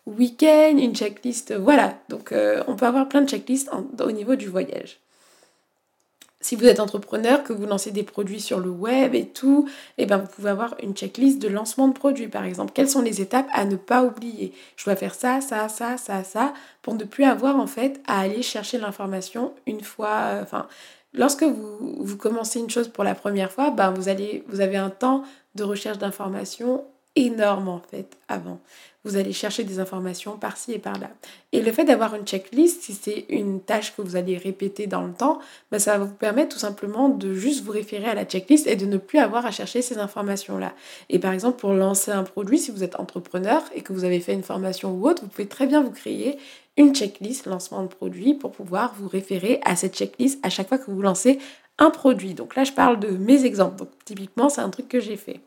week-end, 0.07 0.77
une 0.77 0.95
checklist, 0.95 1.53
voilà. 1.55 1.99
Donc 2.09 2.33
on 2.67 2.75
peut 2.75 2.85
avoir 2.85 3.07
plein 3.07 3.21
de 3.21 3.29
checklists 3.29 3.69
au 3.99 4.11
niveau 4.11 4.35
du 4.35 4.47
voyage 4.47 4.99
si 6.41 6.55
vous 6.55 6.65
êtes 6.65 6.79
entrepreneur, 6.79 7.43
que 7.43 7.51
vous 7.51 7.65
lancez 7.65 7.91
des 7.91 8.03
produits 8.03 8.39
sur 8.39 8.59
le 8.59 8.69
web 8.69 9.13
et 9.13 9.27
tout, 9.27 9.67
eh 9.97 10.05
ben 10.05 10.17
vous 10.17 10.27
pouvez 10.27 10.49
avoir 10.49 10.75
une 10.81 10.93
checklist 10.93 11.39
de 11.39 11.49
lancement 11.49 11.87
de 11.89 11.93
produits, 11.93 12.29
par 12.29 12.45
exemple. 12.45 12.71
Quelles 12.73 12.89
sont 12.89 13.01
les 13.01 13.21
étapes 13.21 13.47
à 13.53 13.65
ne 13.65 13.75
pas 13.75 14.03
oublier? 14.03 14.53
Je 14.77 14.85
dois 14.85 14.95
faire 14.95 15.15
ça, 15.15 15.41
ça, 15.41 15.67
ça, 15.67 15.97
ça, 15.97 16.23
ça, 16.23 16.53
pour 16.81 16.95
ne 16.95 17.03
plus 17.03 17.25
avoir 17.25 17.57
en 17.57 17.67
fait 17.67 18.01
à 18.07 18.21
aller 18.21 18.41
chercher 18.41 18.77
l'information 18.77 19.53
une 19.67 19.81
fois. 19.81 20.45
Euh, 20.53 20.61
lorsque 21.13 21.43
vous, 21.43 22.17
commencez 22.17 22.59
une 22.59 22.69
chose 22.69 22.87
pour 22.87 23.03
la 23.03 23.15
première 23.15 23.51
fois, 23.51 23.71
ben 23.71 23.91
vous 23.91 24.03
vous 24.47 24.61
avez 24.61 24.77
un 24.77 24.89
temps 24.89 25.23
de 25.55 25.63
recherche 25.63 25.97
d'information 25.97 26.85
énorme 27.15 27.67
en 27.67 27.79
fait 27.79 28.17
avant 28.27 28.59
vous 29.05 29.15
allez 29.15 29.31
chercher 29.31 29.63
des 29.63 29.79
informations 29.79 30.37
par-ci 30.37 30.73
et 30.73 30.79
par-là. 30.79 31.09
Et 31.53 31.61
le 31.61 31.71
fait 31.71 31.85
d'avoir 31.85 32.15
une 32.15 32.25
checklist, 32.25 32.81
si 32.81 32.93
c'est 32.93 33.25
une 33.29 33.61
tâche 33.61 33.95
que 33.95 34.01
vous 34.01 34.17
allez 34.17 34.37
répéter 34.37 34.87
dans 34.87 35.03
le 35.03 35.13
temps, 35.13 35.39
ben 35.71 35.79
ça 35.79 35.97
va 35.97 36.03
vous 36.03 36.13
permettre 36.13 36.53
tout 36.53 36.59
simplement 36.59 37.07
de 37.07 37.33
juste 37.33 37.63
vous 37.63 37.71
référer 37.71 38.07
à 38.07 38.13
la 38.13 38.25
checklist 38.25 38.67
et 38.67 38.75
de 38.75 38.85
ne 38.85 38.97
plus 38.97 39.19
avoir 39.19 39.45
à 39.45 39.51
chercher 39.51 39.81
ces 39.81 39.99
informations-là. 39.99 40.73
Et 41.09 41.17
par 41.17 41.31
exemple, 41.31 41.59
pour 41.59 41.73
lancer 41.73 42.11
un 42.11 42.23
produit, 42.23 42.59
si 42.59 42.71
vous 42.71 42.83
êtes 42.83 42.99
entrepreneur 42.99 43.63
et 43.73 43.81
que 43.81 43.93
vous 43.93 44.03
avez 44.03 44.19
fait 44.19 44.33
une 44.33 44.43
formation 44.43 44.91
ou 44.91 45.07
autre, 45.07 45.23
vous 45.23 45.29
pouvez 45.29 45.47
très 45.47 45.65
bien 45.65 45.81
vous 45.81 45.91
créer 45.91 46.37
une 46.75 46.93
checklist 46.93 47.45
lancement 47.45 47.83
de 47.83 47.87
produit 47.87 48.33
pour 48.33 48.51
pouvoir 48.51 48.93
vous 48.97 49.07
référer 49.07 49.61
à 49.63 49.75
cette 49.77 49.95
checklist 49.95 50.39
à 50.43 50.49
chaque 50.49 50.67
fois 50.67 50.77
que 50.77 50.91
vous 50.91 51.01
lancez 51.01 51.39
un 51.77 51.89
produit. 51.89 52.33
Donc 52.33 52.55
là, 52.55 52.65
je 52.65 52.73
parle 52.73 52.99
de 52.99 53.09
mes 53.09 53.45
exemples. 53.45 53.77
Donc 53.77 53.89
typiquement, 54.03 54.49
c'est 54.49 54.61
un 54.61 54.69
truc 54.69 54.89
que 54.89 54.99
j'ai 54.99 55.15
fait. 55.15 55.39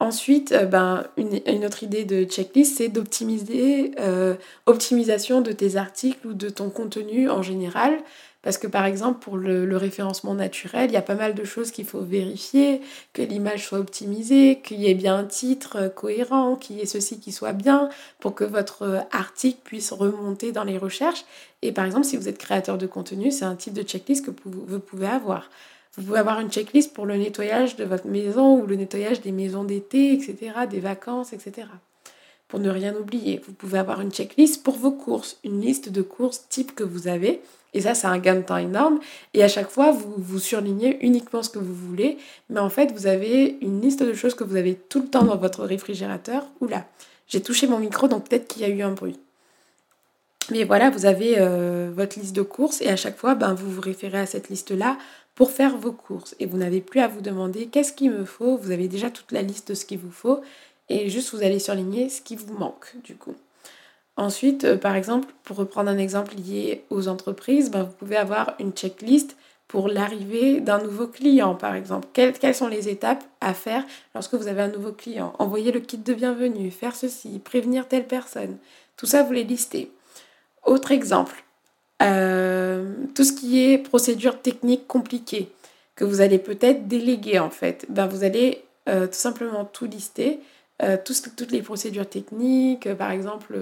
Ensuite, 0.00 0.52
euh, 0.52 0.66
ben, 0.66 1.04
une, 1.16 1.64
autre 1.64 1.82
idée 1.84 2.04
de 2.04 2.24
checklist, 2.24 2.78
c'est 2.78 2.88
d'optimiser, 2.88 3.92
euh, 4.00 4.34
optimisation 4.66 5.40
de 5.40 5.52
tes 5.52 5.76
articles 5.76 6.26
ou 6.26 6.34
de 6.34 6.48
ton 6.48 6.68
contenu 6.68 7.30
en 7.30 7.42
général. 7.42 7.98
Parce 8.42 8.58
que 8.58 8.66
par 8.66 8.84
exemple, 8.84 9.20
pour 9.20 9.38
le, 9.38 9.76
référencement 9.76 10.34
naturel, 10.34 10.90
il 10.90 10.92
y 10.92 10.98
a 10.98 11.02
pas 11.02 11.14
mal 11.14 11.34
de 11.34 11.44
choses 11.44 11.70
qu'il 11.70 11.86
faut 11.86 12.02
vérifier, 12.02 12.82
que 13.14 13.22
l'image 13.22 13.64
soit 13.66 13.78
optimisée, 13.78 14.60
qu'il 14.62 14.80
y 14.80 14.90
ait 14.90 14.94
bien 14.94 15.16
un 15.16 15.24
titre 15.24 15.76
euh, 15.76 15.88
cohérent, 15.88 16.56
qu'il 16.56 16.76
y 16.76 16.80
ait 16.80 16.86
ceci 16.86 17.20
qui 17.20 17.32
soit 17.32 17.52
bien, 17.52 17.88
pour 18.18 18.34
que 18.34 18.44
votre 18.44 19.06
article 19.12 19.60
puisse 19.64 19.92
remonter 19.92 20.52
dans 20.52 20.64
les 20.64 20.76
recherches. 20.76 21.24
Et 21.62 21.72
par 21.72 21.86
exemple, 21.86 22.04
si 22.04 22.16
vous 22.16 22.28
êtes 22.28 22.38
créateur 22.38 22.78
de 22.78 22.86
contenu, 22.86 23.30
c'est 23.30 23.46
un 23.46 23.54
type 23.54 23.74
de 23.74 23.82
checklist 23.82 24.26
que 24.26 24.32
vous 24.44 24.80
pouvez 24.80 25.06
avoir. 25.06 25.48
Vous 25.96 26.02
pouvez 26.02 26.18
avoir 26.18 26.40
une 26.40 26.50
checklist 26.50 26.92
pour 26.92 27.06
le 27.06 27.16
nettoyage 27.16 27.76
de 27.76 27.84
votre 27.84 28.06
maison 28.06 28.60
ou 28.60 28.66
le 28.66 28.74
nettoyage 28.74 29.20
des 29.20 29.30
maisons 29.30 29.62
d'été, 29.62 30.12
etc., 30.12 30.52
des 30.68 30.80
vacances, 30.80 31.32
etc. 31.32 31.68
Pour 32.48 32.58
ne 32.58 32.68
rien 32.68 32.94
oublier, 32.94 33.40
vous 33.46 33.52
pouvez 33.52 33.78
avoir 33.78 34.00
une 34.00 34.10
checklist 34.10 34.62
pour 34.62 34.76
vos 34.76 34.90
courses, 34.90 35.38
une 35.44 35.60
liste 35.60 35.90
de 35.90 36.02
courses 36.02 36.46
type 36.48 36.74
que 36.74 36.84
vous 36.84 37.06
avez. 37.06 37.40
Et 37.74 37.80
ça, 37.80 37.94
c'est 37.94 38.06
un 38.06 38.18
gain 38.18 38.36
de 38.36 38.42
temps 38.42 38.56
énorme. 38.56 39.00
Et 39.34 39.42
à 39.42 39.48
chaque 39.48 39.70
fois, 39.70 39.90
vous, 39.92 40.14
vous 40.16 40.38
surlignez 40.38 40.98
uniquement 41.04 41.42
ce 41.42 41.50
que 41.50 41.58
vous 41.58 41.74
voulez. 41.74 42.18
Mais 42.50 42.60
en 42.60 42.70
fait, 42.70 42.92
vous 42.92 43.06
avez 43.06 43.58
une 43.60 43.80
liste 43.80 44.02
de 44.02 44.14
choses 44.14 44.34
que 44.34 44.44
vous 44.44 44.56
avez 44.56 44.74
tout 44.74 45.00
le 45.00 45.08
temps 45.08 45.24
dans 45.24 45.36
votre 45.36 45.64
réfrigérateur. 45.64 46.44
Oula, 46.60 46.86
j'ai 47.28 47.40
touché 47.40 47.66
mon 47.66 47.78
micro, 47.78 48.06
donc 48.06 48.28
peut-être 48.28 48.46
qu'il 48.46 48.62
y 48.62 48.64
a 48.64 48.68
eu 48.68 48.82
un 48.82 48.92
bruit. 48.92 49.18
Mais 50.50 50.64
voilà, 50.64 50.90
vous 50.90 51.06
avez 51.06 51.36
euh, 51.38 51.90
votre 51.94 52.18
liste 52.18 52.36
de 52.36 52.42
courses 52.42 52.82
et 52.82 52.88
à 52.88 52.96
chaque 52.96 53.16
fois, 53.16 53.34
ben, 53.34 53.54
vous 53.54 53.70
vous 53.70 53.80
référez 53.80 54.18
à 54.18 54.26
cette 54.26 54.50
liste-là 54.50 54.98
pour 55.34 55.50
faire 55.50 55.76
vos 55.76 55.92
courses. 55.92 56.34
Et 56.40 56.46
vous 56.46 56.58
n'avez 56.58 56.80
plus 56.80 57.00
à 57.00 57.08
vous 57.08 57.20
demander 57.20 57.66
qu'est-ce 57.66 57.92
qu'il 57.92 58.10
me 58.10 58.24
faut. 58.24 58.56
Vous 58.56 58.70
avez 58.70 58.88
déjà 58.88 59.10
toute 59.10 59.32
la 59.32 59.42
liste 59.42 59.68
de 59.68 59.74
ce 59.74 59.84
qu'il 59.84 59.98
vous 59.98 60.12
faut. 60.12 60.40
Et 60.88 61.08
juste 61.08 61.34
vous 61.34 61.42
allez 61.42 61.58
surligner 61.58 62.08
ce 62.08 62.20
qui 62.20 62.36
vous 62.36 62.54
manque 62.54 62.94
du 63.02 63.16
coup. 63.16 63.34
Ensuite, 64.16 64.64
euh, 64.64 64.76
par 64.76 64.94
exemple, 64.94 65.28
pour 65.42 65.56
reprendre 65.56 65.90
un 65.90 65.98
exemple 65.98 66.34
lié 66.36 66.84
aux 66.90 67.08
entreprises, 67.08 67.70
ben, 67.70 67.82
vous 67.82 67.92
pouvez 67.92 68.16
avoir 68.16 68.54
une 68.60 68.72
checklist 68.72 69.36
pour 69.66 69.88
l'arrivée 69.88 70.60
d'un 70.60 70.78
nouveau 70.78 71.08
client, 71.08 71.56
par 71.56 71.74
exemple. 71.74 72.06
Quelles, 72.12 72.38
quelles, 72.38 72.54
sont 72.54 72.68
les 72.68 72.88
étapes 72.88 73.24
à 73.40 73.54
faire 73.54 73.84
lorsque 74.14 74.34
vous 74.34 74.46
avez 74.46 74.62
un 74.62 74.68
nouveau 74.68 74.92
client? 74.92 75.32
Envoyer 75.40 75.72
le 75.72 75.80
kit 75.80 75.98
de 75.98 76.14
bienvenue, 76.14 76.70
faire 76.70 76.94
ceci, 76.94 77.40
prévenir 77.40 77.88
telle 77.88 78.06
personne. 78.06 78.58
Tout 78.96 79.06
ça, 79.06 79.24
vous 79.24 79.32
les 79.32 79.42
listez. 79.42 79.90
Autre 80.64 80.92
exemple, 80.92 81.43
euh, 82.04 82.84
tout 83.14 83.24
ce 83.24 83.32
qui 83.32 83.64
est 83.64 83.78
procédure 83.78 84.40
technique 84.40 84.86
compliquée 84.86 85.50
que 85.96 86.04
vous 86.04 86.20
allez 86.20 86.38
peut-être 86.38 86.86
déléguer 86.86 87.38
en 87.38 87.50
fait, 87.50 87.86
ben 87.88 88.06
vous 88.06 88.24
allez 88.24 88.62
euh, 88.88 89.06
tout 89.06 89.14
simplement 89.14 89.64
tout 89.64 89.86
lister, 89.86 90.40
euh, 90.82 90.96
toutes 91.02 91.50
les 91.52 91.62
procédures 91.62 92.08
techniques, 92.08 92.92
par 92.94 93.10
exemple 93.10 93.56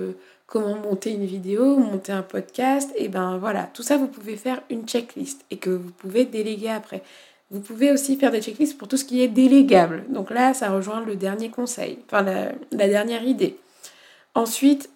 comment 0.47 0.77
monter 0.77 1.13
une 1.13 1.25
vidéo, 1.25 1.77
monter 1.77 2.13
un 2.13 2.23
podcast, 2.23 2.91
et 2.97 3.09
ben 3.09 3.39
voilà, 3.39 3.71
tout 3.75 3.83
ça 3.83 3.97
vous 3.97 4.09
pouvez 4.09 4.37
faire 4.37 4.63
une 4.71 4.87
checklist 4.87 5.45
et 5.51 5.57
que 5.57 5.71
vous 5.71 5.91
pouvez 5.91 6.25
déléguer 6.25 6.71
après. 6.71 7.03
Vous 7.51 7.61
pouvez 7.61 7.93
aussi 7.93 8.17
faire 8.17 8.31
des 8.31 8.41
checklists 8.41 8.79
pour 8.79 8.89
tout 8.89 8.97
ce 8.97 9.05
qui 9.05 9.23
est 9.23 9.29
délégable. 9.29 10.05
Donc 10.09 10.31
là, 10.31 10.55
ça 10.55 10.71
rejoint 10.71 11.05
le 11.05 11.17
dernier 11.17 11.51
conseil, 11.51 11.99
enfin 12.07 12.23
la, 12.23 12.53
la 12.71 12.89
dernière 12.89 13.25
idée. 13.25 13.57
Ensuite, 14.35 14.89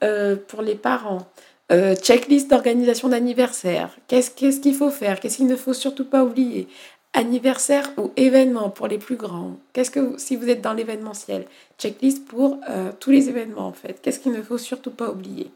pour 0.49 0.63
les 0.63 0.75
parents, 0.75 1.27
euh, 1.73 1.97
checklist 1.97 2.49
d'organisation 2.49 3.09
d'anniversaire. 3.09 3.91
Qu'est-ce 4.07 4.31
qu'il 4.61 4.75
faut 4.75 4.91
faire? 4.91 5.19
Qu'est-ce 5.19 5.39
qu'il 5.39 5.47
ne 5.47 5.57
faut 5.57 5.75
surtout 5.75 6.05
pas 6.05 6.23
oublier? 6.23 6.69
Anniversaire 7.13 7.91
ou 7.97 8.13
événement 8.17 8.71
pour 8.71 8.87
les 8.87 8.99
plus 8.99 9.17
grands. 9.17 9.57
Qu'est-ce 9.73 9.91
que 9.91 10.17
si 10.19 10.37
vous 10.37 10.49
êtes 10.49 10.61
dans 10.61 10.75
l'événementiel? 10.75 11.47
Checklist 11.79 12.25
pour 12.27 12.61
euh, 12.69 12.93
tous 13.01 13.11
les 13.11 13.29
événements 13.29 13.67
en 13.67 13.73
fait. 13.73 14.01
Qu'est-ce 14.01 14.21
qu'il 14.21 14.33
ne 14.33 14.43
faut 14.43 14.59
surtout 14.59 14.91
pas 14.91 15.11
oublier? 15.11 15.51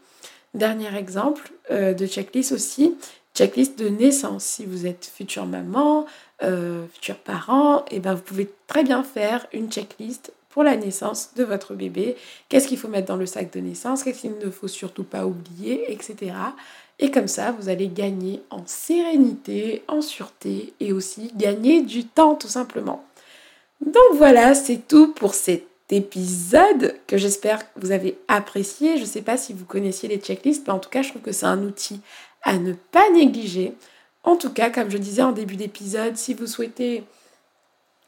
Dernier 0.53 0.93
exemple 0.97 1.53
euh, 1.69 1.93
de 1.93 2.05
checklist 2.05 2.51
aussi, 2.51 2.97
checklist 3.33 3.79
de 3.79 3.87
naissance. 3.87 4.43
Si 4.43 4.65
vous 4.65 4.85
êtes 4.85 5.05
future 5.05 5.45
maman, 5.45 6.05
futur 6.93 7.17
parent, 7.17 7.85
et 7.91 7.97
eh 7.97 7.99
ben 7.99 8.15
vous 8.15 8.23
pouvez 8.23 8.49
très 8.65 8.83
bien 8.83 9.03
faire 9.03 9.45
une 9.53 9.71
checklist 9.71 10.33
pour 10.51 10.63
la 10.63 10.75
naissance 10.75 11.31
de 11.35 11.43
votre 11.43 11.73
bébé, 11.73 12.15
qu'est-ce 12.49 12.67
qu'il 12.67 12.77
faut 12.77 12.87
mettre 12.87 13.07
dans 13.07 13.15
le 13.15 13.25
sac 13.25 13.51
de 13.53 13.59
naissance, 13.59 14.03
qu'est-ce 14.03 14.21
qu'il 14.21 14.37
ne 14.37 14.49
faut 14.49 14.67
surtout 14.67 15.03
pas 15.03 15.25
oublier, 15.25 15.91
etc. 15.91 16.33
Et 16.99 17.09
comme 17.09 17.27
ça, 17.27 17.51
vous 17.51 17.69
allez 17.69 17.87
gagner 17.87 18.41
en 18.49 18.63
sérénité, 18.65 19.83
en 19.87 20.01
sûreté 20.01 20.73
et 20.79 20.93
aussi 20.93 21.31
gagner 21.35 21.81
du 21.81 22.05
temps 22.05 22.35
tout 22.35 22.47
simplement. 22.47 23.03
Donc 23.83 24.17
voilà, 24.17 24.53
c'est 24.53 24.87
tout 24.87 25.13
pour 25.13 25.33
cet 25.33 25.65
épisode 25.89 26.95
que 27.07 27.17
j'espère 27.17 27.59
que 27.73 27.79
vous 27.79 27.91
avez 27.91 28.17
apprécié. 28.27 28.97
Je 28.97 29.01
ne 29.01 29.07
sais 29.07 29.23
pas 29.23 29.37
si 29.37 29.53
vous 29.53 29.65
connaissiez 29.65 30.07
les 30.07 30.17
checklists, 30.17 30.67
mais 30.67 30.73
en 30.73 30.79
tout 30.79 30.89
cas, 30.89 31.01
je 31.01 31.09
trouve 31.09 31.23
que 31.23 31.31
c'est 31.31 31.47
un 31.47 31.63
outil 31.63 32.01
à 32.43 32.57
ne 32.57 32.73
pas 32.73 33.09
négliger. 33.11 33.73
En 34.23 34.35
tout 34.35 34.51
cas, 34.51 34.69
comme 34.69 34.91
je 34.91 34.97
disais 34.97 35.23
en 35.23 35.31
début 35.31 35.55
d'épisode, 35.55 36.15
si 36.17 36.35
vous 36.35 36.45
souhaitez 36.45 37.03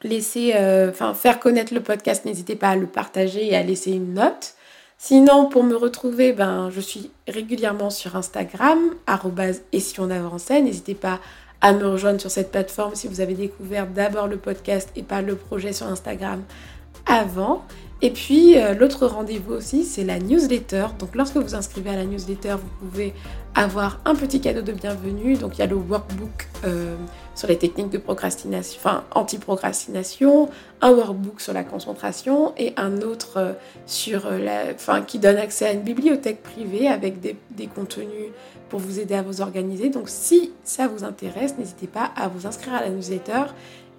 laisser, 0.03 0.53
euh, 0.55 0.89
enfin, 0.89 1.13
faire 1.13 1.39
connaître 1.39 1.73
le 1.73 1.81
podcast, 1.81 2.25
n'hésitez 2.25 2.55
pas 2.55 2.69
à 2.69 2.75
le 2.75 2.87
partager 2.87 3.45
et 3.45 3.55
à 3.55 3.63
laisser 3.63 3.91
une 3.91 4.13
note. 4.13 4.55
Sinon, 4.97 5.49
pour 5.49 5.63
me 5.63 5.75
retrouver, 5.75 6.31
ben, 6.31 6.69
je 6.69 6.79
suis 6.79 7.11
régulièrement 7.27 7.89
sur 7.89 8.15
Instagram, 8.15 8.79
et 9.71 9.79
si 9.79 9.99
on 9.99 10.09
avançait. 10.09 10.61
N'hésitez 10.61 10.95
pas 10.95 11.19
à 11.59 11.73
me 11.73 11.87
rejoindre 11.87 12.21
sur 12.21 12.31
cette 12.31 12.51
plateforme 12.51 12.95
si 12.95 13.07
vous 13.07 13.21
avez 13.21 13.33
découvert 13.33 13.87
d'abord 13.87 14.27
le 14.27 14.37
podcast 14.37 14.89
et 14.95 15.03
pas 15.03 15.21
le 15.21 15.35
projet 15.35 15.73
sur 15.73 15.87
Instagram 15.87 16.43
avant. 17.05 17.65
Et 18.05 18.11
puis 18.11 18.59
euh, 18.59 18.73
l'autre 18.75 19.07
rendez-vous 19.07 19.53
aussi, 19.53 19.85
c'est 19.85 20.03
la 20.03 20.19
newsletter. 20.19 20.87
Donc 20.99 21.15
lorsque 21.15 21.37
vous 21.37 21.55
inscrivez 21.55 21.89
à 21.89 21.95
la 21.95 22.03
newsletter, 22.03 22.55
vous 22.61 22.87
pouvez 22.89 23.13
avoir 23.55 24.01
un 24.03 24.13
petit 24.13 24.41
cadeau 24.41 24.61
de 24.61 24.73
bienvenue. 24.73 25.37
Donc 25.37 25.57
il 25.57 25.59
y 25.59 25.61
a 25.61 25.67
le 25.67 25.77
workbook 25.77 26.49
euh, 26.65 26.97
sur 27.33 27.47
les 27.47 27.57
techniques 27.57 27.91
de 27.91 27.97
procrastination, 27.97 28.77
enfin 28.83 29.05
anti-procrastination, 29.15 30.49
un 30.81 30.91
workbook 30.91 31.39
sur 31.39 31.53
la 31.53 31.63
concentration 31.63 32.51
et 32.57 32.73
un 32.75 33.01
autre 33.01 33.37
euh, 33.37 33.53
sur 33.85 34.29
la, 34.29 34.73
enfin, 34.75 35.01
qui 35.01 35.17
donne 35.17 35.37
accès 35.37 35.65
à 35.65 35.71
une 35.71 35.83
bibliothèque 35.83 36.43
privée 36.43 36.89
avec 36.89 37.21
des, 37.21 37.37
des 37.51 37.67
contenus 37.67 38.31
pour 38.67 38.81
vous 38.81 38.99
aider 38.99 39.15
à 39.15 39.21
vous 39.21 39.39
organiser. 39.39 39.87
Donc 39.87 40.09
si 40.09 40.51
ça 40.65 40.89
vous 40.89 41.05
intéresse, 41.05 41.57
n'hésitez 41.57 41.87
pas 41.87 42.11
à 42.17 42.27
vous 42.27 42.47
inscrire 42.47 42.73
à 42.73 42.81
la 42.81 42.89
newsletter 42.89 43.43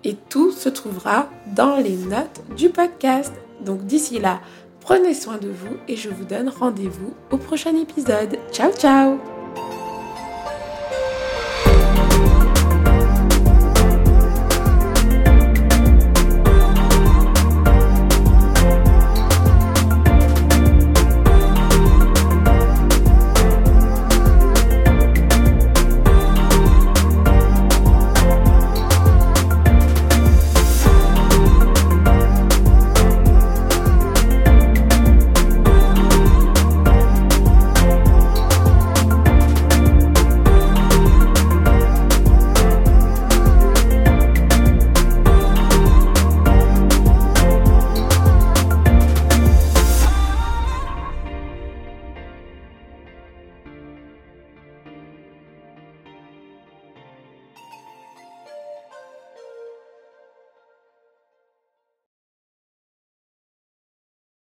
et 0.05 0.15
tout 0.29 0.53
se 0.53 0.69
trouvera 0.69 1.31
dans 1.57 1.77
les 1.77 1.97
notes 1.97 2.43
du 2.55 2.69
podcast. 2.69 3.33
Donc 3.61 3.85
d'ici 3.85 4.19
là, 4.19 4.41
prenez 4.81 5.15
soin 5.15 5.39
de 5.39 5.49
vous 5.49 5.77
et 5.89 5.97
je 5.97 6.09
vous 6.09 6.25
donne 6.25 6.49
rendez-vous 6.49 7.15
au 7.31 7.37
prochain 7.37 7.77
épisode. 7.77 8.39
Ciao 8.53 8.73
ciao 8.73 9.34